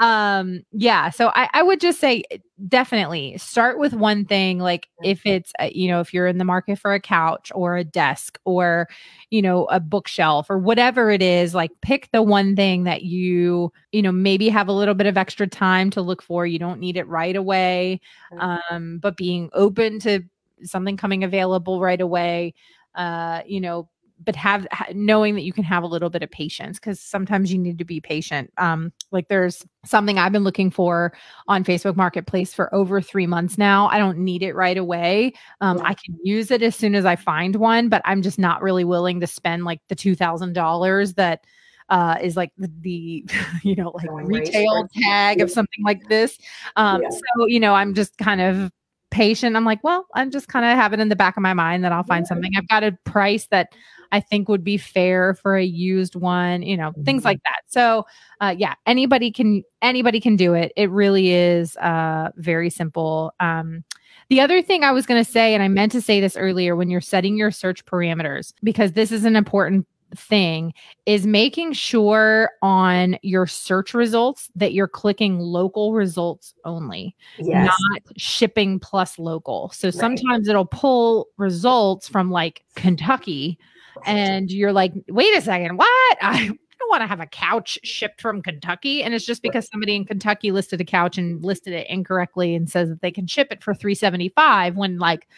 Um, 0.00 0.62
yeah. 0.72 1.10
So 1.10 1.30
I, 1.34 1.48
I 1.52 1.62
would 1.62 1.80
just 1.80 2.00
say 2.00 2.22
definitely 2.68 3.36
start 3.36 3.78
with 3.78 3.92
one 3.92 4.24
thing 4.24 4.58
like 4.58 4.88
if 5.04 5.26
it's 5.26 5.52
uh, 5.60 5.68
you 5.70 5.88
know 5.88 6.00
if 6.00 6.14
you're 6.14 6.26
in 6.26 6.38
the 6.38 6.44
market 6.44 6.78
for 6.78 6.94
a 6.94 7.00
couch 7.00 7.52
or 7.54 7.76
a 7.76 7.84
desk 7.84 8.38
or 8.46 8.88
you 9.28 9.42
know 9.42 9.66
a 9.66 9.78
bookshelf 9.78 10.48
or 10.48 10.58
whatever 10.58 11.10
it 11.10 11.20
is 11.20 11.54
like 11.54 11.70
pick 11.82 12.08
the 12.12 12.22
one 12.22 12.56
thing 12.56 12.84
that 12.84 13.02
you 13.02 13.70
you 13.92 14.00
know 14.00 14.10
maybe 14.10 14.48
have 14.48 14.68
a 14.68 14.72
little 14.72 14.94
bit 14.94 15.06
of 15.06 15.18
extra 15.18 15.46
time 15.46 15.90
to 15.90 16.00
look 16.00 16.22
for 16.22 16.46
you 16.46 16.58
don't 16.58 16.80
need 16.80 16.96
it 16.96 17.06
right 17.08 17.36
away 17.36 18.00
um 18.38 18.98
but 19.02 19.18
being 19.18 19.50
open 19.56 19.98
to 20.00 20.22
something 20.62 20.96
coming 20.96 21.24
available 21.24 21.80
right 21.80 22.00
away 22.00 22.54
uh 22.94 23.42
you 23.46 23.60
know 23.60 23.88
but 24.24 24.34
have 24.34 24.66
knowing 24.94 25.34
that 25.34 25.42
you 25.42 25.52
can 25.52 25.64
have 25.64 25.82
a 25.82 25.86
little 25.86 26.08
bit 26.08 26.22
of 26.22 26.30
patience 26.30 26.78
because 26.78 27.00
sometimes 27.00 27.52
you 27.52 27.58
need 27.58 27.78
to 27.78 27.84
be 27.84 28.00
patient. 28.00 28.50
Um, 28.56 28.92
like 29.10 29.28
there's 29.28 29.64
something 29.84 30.18
I've 30.18 30.32
been 30.32 30.44
looking 30.44 30.70
for 30.70 31.12
on 31.48 31.64
Facebook 31.64 31.96
Marketplace 31.96 32.54
for 32.54 32.74
over 32.74 33.00
three 33.00 33.26
months 33.26 33.58
now. 33.58 33.88
I 33.88 33.98
don't 33.98 34.18
need 34.18 34.42
it 34.42 34.54
right 34.54 34.76
away. 34.76 35.34
Um, 35.60 35.80
I 35.84 35.94
can 35.94 36.16
use 36.22 36.50
it 36.50 36.62
as 36.62 36.74
soon 36.74 36.94
as 36.94 37.04
I 37.04 37.16
find 37.16 37.56
one, 37.56 37.88
but 37.88 38.02
I'm 38.04 38.22
just 38.22 38.38
not 38.38 38.62
really 38.62 38.84
willing 38.84 39.20
to 39.20 39.26
spend 39.26 39.64
like 39.64 39.80
the 39.88 39.94
two 39.94 40.14
thousand 40.14 40.54
dollars 40.54 41.14
that 41.14 41.44
uh, 41.88 42.16
is 42.20 42.36
like 42.36 42.52
the, 42.56 42.70
the 42.80 43.24
you 43.62 43.76
know 43.76 43.90
like 43.90 44.08
retail 44.26 44.88
tag 44.94 45.40
of 45.40 45.50
something 45.50 45.84
like 45.84 46.08
this. 46.08 46.38
Um, 46.76 47.02
yeah. 47.02 47.10
So 47.10 47.46
you 47.46 47.60
know 47.60 47.74
I'm 47.74 47.92
just 47.92 48.16
kind 48.16 48.40
of 48.40 48.72
patient. 49.10 49.56
I'm 49.56 49.64
like, 49.64 49.82
well, 49.84 50.06
I'm 50.14 50.30
just 50.30 50.48
kind 50.48 50.64
of 50.64 50.76
have 50.76 50.92
it 50.92 51.00
in 51.00 51.08
the 51.08 51.16
back 51.16 51.36
of 51.36 51.42
my 51.42 51.54
mind 51.54 51.84
that 51.84 51.92
I'll 51.92 52.04
find 52.04 52.24
yeah. 52.24 52.28
something. 52.28 52.52
I've 52.56 52.68
got 52.68 52.84
a 52.84 52.92
price 53.04 53.46
that 53.48 53.72
I 54.12 54.20
think 54.20 54.48
would 54.48 54.64
be 54.64 54.76
fair 54.76 55.34
for 55.34 55.56
a 55.56 55.64
used 55.64 56.14
one, 56.14 56.62
you 56.62 56.76
know, 56.76 56.90
mm-hmm. 56.90 57.02
things 57.04 57.24
like 57.24 57.40
that. 57.44 57.62
So, 57.66 58.06
uh, 58.40 58.54
yeah, 58.56 58.74
anybody 58.86 59.30
can 59.30 59.62
anybody 59.82 60.20
can 60.20 60.36
do 60.36 60.54
it. 60.54 60.72
It 60.76 60.90
really 60.90 61.32
is 61.32 61.76
uh, 61.76 62.30
very 62.36 62.70
simple. 62.70 63.32
Um, 63.40 63.84
the 64.28 64.40
other 64.40 64.60
thing 64.60 64.82
I 64.82 64.92
was 64.92 65.06
going 65.06 65.22
to 65.22 65.30
say, 65.30 65.54
and 65.54 65.62
I 65.62 65.68
meant 65.68 65.92
to 65.92 66.00
say 66.00 66.20
this 66.20 66.36
earlier, 66.36 66.74
when 66.74 66.90
you're 66.90 67.00
setting 67.00 67.36
your 67.36 67.50
search 67.50 67.84
parameters, 67.84 68.52
because 68.62 68.92
this 68.92 69.12
is 69.12 69.24
an 69.24 69.36
important 69.36 69.86
thing 70.14 70.72
is 71.06 71.26
making 71.26 71.72
sure 71.72 72.50
on 72.62 73.18
your 73.22 73.46
search 73.46 73.94
results 73.94 74.50
that 74.54 74.72
you're 74.72 74.88
clicking 74.88 75.38
local 75.38 75.92
results 75.92 76.54
only, 76.64 77.16
yes. 77.38 77.74
not 77.90 78.02
shipping 78.16 78.78
plus 78.78 79.18
local. 79.18 79.70
So 79.74 79.88
right. 79.88 79.94
sometimes 79.94 80.48
it'll 80.48 80.66
pull 80.66 81.28
results 81.36 82.08
from 82.08 82.30
like 82.30 82.64
Kentucky 82.74 83.58
and 84.04 84.50
you're 84.50 84.72
like, 84.72 84.92
wait 85.08 85.36
a 85.36 85.40
second, 85.40 85.76
what? 85.76 86.18
I 86.20 86.50
don't 86.86 87.00
want 87.00 87.02
to 87.02 87.06
have 87.06 87.20
a 87.20 87.26
couch 87.26 87.78
shipped 87.82 88.20
from 88.20 88.42
Kentucky. 88.42 89.02
And 89.02 89.14
it's 89.14 89.26
just 89.26 89.42
because 89.42 89.68
somebody 89.68 89.96
in 89.96 90.04
Kentucky 90.04 90.52
listed 90.52 90.80
a 90.80 90.84
couch 90.84 91.18
and 91.18 91.44
listed 91.44 91.72
it 91.72 91.86
incorrectly 91.88 92.54
and 92.54 92.70
says 92.70 92.88
that 92.88 93.00
they 93.02 93.10
can 93.10 93.26
ship 93.26 93.48
it 93.50 93.62
for 93.62 93.74
375 93.74 94.76
when 94.76 94.98
like 94.98 95.28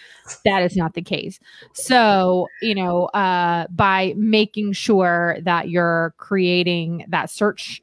that 0.44 0.62
is 0.62 0.76
not 0.76 0.94
the 0.94 1.02
case. 1.02 1.40
So, 1.74 2.48
you 2.61 2.74
know, 2.74 3.06
uh, 3.06 3.66
by 3.70 4.14
making 4.16 4.72
sure 4.72 5.38
that 5.42 5.70
you're 5.70 6.14
creating 6.18 7.06
that 7.08 7.30
search 7.30 7.82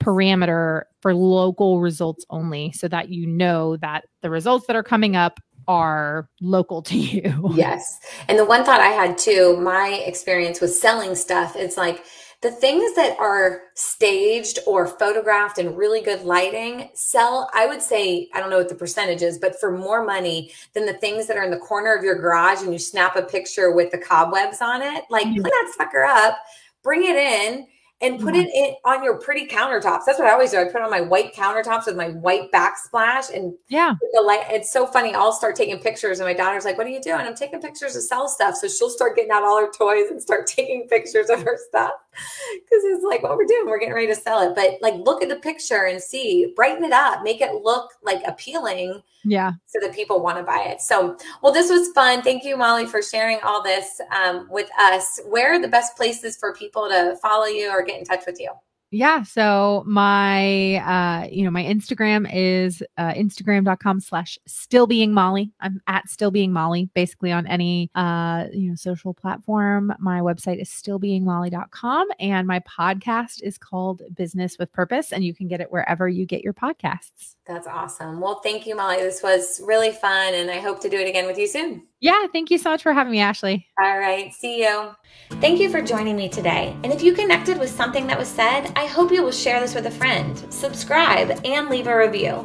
parameter 0.00 0.82
for 1.00 1.14
local 1.14 1.80
results 1.80 2.24
only 2.30 2.72
so 2.72 2.88
that 2.88 3.08
you 3.08 3.26
know 3.26 3.76
that 3.76 4.04
the 4.22 4.30
results 4.30 4.66
that 4.66 4.74
are 4.74 4.82
coming 4.82 5.16
up 5.16 5.38
are 5.68 6.28
local 6.40 6.82
to 6.82 6.96
you. 6.98 7.50
Yes. 7.54 8.00
And 8.28 8.38
the 8.38 8.44
one 8.44 8.64
thought 8.64 8.80
I 8.80 8.88
had 8.88 9.18
too, 9.18 9.56
my 9.58 10.02
experience 10.06 10.60
with 10.60 10.72
selling 10.74 11.14
stuff, 11.14 11.54
it's 11.54 11.76
like 11.76 12.04
the 12.42 12.50
things 12.50 12.94
that 12.96 13.16
are 13.20 13.62
staged 13.74 14.58
or 14.66 14.86
photographed 14.86 15.58
in 15.58 15.76
really 15.76 16.02
good 16.02 16.22
lighting 16.22 16.90
sell, 16.92 17.48
I 17.54 17.66
would 17.66 17.80
say, 17.80 18.28
I 18.34 18.40
don't 18.40 18.50
know 18.50 18.58
what 18.58 18.68
the 18.68 18.74
percentage 18.74 19.22
is, 19.22 19.38
but 19.38 19.58
for 19.60 19.70
more 19.70 20.04
money 20.04 20.50
than 20.74 20.84
the 20.84 20.94
things 20.94 21.28
that 21.28 21.36
are 21.36 21.44
in 21.44 21.52
the 21.52 21.58
corner 21.58 21.94
of 21.94 22.02
your 22.02 22.16
garage 22.16 22.60
and 22.62 22.72
you 22.72 22.80
snap 22.80 23.14
a 23.14 23.22
picture 23.22 23.70
with 23.70 23.92
the 23.92 23.98
cobwebs 23.98 24.60
on 24.60 24.82
it. 24.82 25.04
Like, 25.08 25.26
mm-hmm. 25.26 25.42
put 25.42 25.52
that 25.52 25.72
sucker 25.76 26.02
up, 26.02 26.36
bring 26.82 27.04
it 27.04 27.14
in 27.14 27.68
and 28.02 28.20
put 28.20 28.34
it 28.34 28.52
in 28.52 28.74
on 28.84 29.04
your 29.04 29.16
pretty 29.16 29.46
countertops. 29.46 30.04
That's 30.04 30.18
what 30.18 30.26
I 30.26 30.32
always 30.32 30.50
do. 30.50 30.58
I 30.58 30.64
put 30.64 30.82
on 30.82 30.90
my 30.90 31.00
white 31.00 31.34
countertops 31.34 31.86
with 31.86 31.96
my 31.96 32.08
white 32.10 32.50
backsplash 32.50 33.34
and 33.34 33.54
yeah, 33.68 33.94
the 34.12 34.20
light. 34.20 34.42
It's 34.50 34.72
so 34.72 34.86
funny. 34.86 35.14
I'll 35.14 35.32
start 35.32 35.54
taking 35.54 35.78
pictures, 35.78 36.18
and 36.18 36.28
my 36.28 36.34
daughter's 36.34 36.64
like, 36.64 36.76
"What 36.76 36.86
are 36.86 36.90
you 36.90 37.00
doing?" 37.00 37.20
I'm 37.20 37.34
taking 37.34 37.60
pictures 37.60 37.92
to 37.94 38.00
sell 38.00 38.28
stuff. 38.28 38.56
So 38.56 38.68
she'll 38.68 38.90
start 38.90 39.14
getting 39.14 39.30
out 39.30 39.44
all 39.44 39.58
her 39.58 39.70
toys 39.70 40.10
and 40.10 40.20
start 40.20 40.46
taking 40.48 40.88
pictures 40.88 41.30
of 41.30 41.42
her 41.42 41.58
stuff 41.68 41.92
because 42.10 42.84
it's 42.84 43.04
like 43.04 43.22
what 43.22 43.36
we're 43.36 43.46
doing. 43.46 43.66
We're 43.66 43.78
getting 43.78 43.94
ready 43.94 44.08
to 44.08 44.16
sell 44.16 44.40
it, 44.40 44.54
but 44.56 44.78
like 44.82 44.94
look 44.94 45.22
at 45.22 45.28
the 45.28 45.36
picture 45.36 45.84
and 45.84 46.02
see, 46.02 46.52
brighten 46.56 46.84
it 46.84 46.92
up, 46.92 47.22
make 47.22 47.40
it 47.40 47.62
look 47.62 47.92
like 48.02 48.22
appealing 48.26 49.02
yeah. 49.24 49.52
So 49.66 49.78
that 49.80 49.94
people 49.94 50.20
want 50.20 50.38
to 50.38 50.42
buy 50.42 50.66
it. 50.68 50.80
So, 50.80 51.16
well, 51.42 51.52
this 51.52 51.70
was 51.70 51.88
fun. 51.94 52.22
Thank 52.22 52.44
you, 52.44 52.56
Molly, 52.56 52.86
for 52.86 53.00
sharing 53.02 53.38
all 53.44 53.62
this 53.62 54.00
um, 54.16 54.48
with 54.50 54.68
us. 54.78 55.20
Where 55.28 55.54
are 55.54 55.60
the 55.60 55.68
best 55.68 55.96
places 55.96 56.36
for 56.36 56.52
people 56.54 56.88
to 56.88 57.16
follow 57.22 57.46
you 57.46 57.70
or 57.70 57.84
get 57.92 58.00
in 58.00 58.04
touch 58.04 58.26
with 58.26 58.40
you? 58.40 58.50
yeah 58.92 59.22
so 59.22 59.82
my 59.86 60.76
uh 60.76 61.26
you 61.32 61.42
know 61.42 61.50
my 61.50 61.64
instagram 61.64 62.30
is 62.32 62.82
uh 62.98 63.12
instagram.com 63.14 63.98
slash 63.98 64.38
still 64.46 64.86
being 64.86 65.12
molly. 65.12 65.50
I'm 65.60 65.80
at 65.86 66.08
still 66.08 66.30
being 66.30 66.52
molly 66.52 66.90
basically 66.94 67.32
on 67.32 67.46
any 67.46 67.90
uh 67.94 68.44
you 68.52 68.68
know 68.68 68.76
social 68.76 69.14
platform. 69.14 69.92
My 69.98 70.20
website 70.20 70.60
is 70.60 70.68
stillbeingmolly.com 70.68 72.08
and 72.20 72.46
my 72.46 72.60
podcast 72.60 73.42
is 73.42 73.56
called 73.56 74.02
business 74.14 74.58
with 74.58 74.70
purpose 74.72 75.12
and 75.12 75.24
you 75.24 75.34
can 75.34 75.48
get 75.48 75.62
it 75.62 75.72
wherever 75.72 76.06
you 76.06 76.26
get 76.26 76.44
your 76.44 76.54
podcasts. 76.54 77.36
That's 77.46 77.66
awesome. 77.66 78.20
Well 78.20 78.40
thank 78.40 78.66
you 78.66 78.76
molly. 78.76 78.98
This 78.98 79.22
was 79.22 79.60
really 79.64 79.92
fun 79.92 80.34
and 80.34 80.50
i 80.50 80.60
hope 80.60 80.80
to 80.80 80.90
do 80.90 80.98
it 80.98 81.08
again 81.08 81.26
with 81.26 81.38
you 81.38 81.46
soon 81.46 81.86
yeah 82.02 82.26
thank 82.30 82.50
you 82.50 82.58
so 82.58 82.68
much 82.68 82.82
for 82.82 82.92
having 82.92 83.10
me 83.10 83.20
ashley 83.20 83.66
all 83.82 83.98
right 83.98 84.34
see 84.34 84.62
you 84.62 84.94
thank 85.40 85.58
you 85.58 85.70
for 85.70 85.80
joining 85.80 86.16
me 86.16 86.28
today 86.28 86.76
and 86.84 86.92
if 86.92 87.02
you 87.02 87.14
connected 87.14 87.58
with 87.58 87.70
something 87.70 88.06
that 88.06 88.18
was 88.18 88.28
said 88.28 88.70
I 88.82 88.86
hope 88.86 89.12
you 89.12 89.22
will 89.22 89.30
share 89.30 89.60
this 89.60 89.74
with 89.76 89.86
a 89.86 89.90
friend, 89.92 90.36
subscribe, 90.52 91.40
and 91.44 91.68
leave 91.68 91.86
a 91.86 91.96
review. 91.96 92.44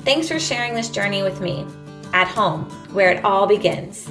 Thanks 0.00 0.28
for 0.28 0.40
sharing 0.40 0.74
this 0.74 0.88
journey 0.88 1.22
with 1.22 1.40
me 1.40 1.66
at 2.12 2.26
home, 2.26 2.64
where 2.92 3.12
it 3.12 3.24
all 3.24 3.46
begins. 3.46 4.08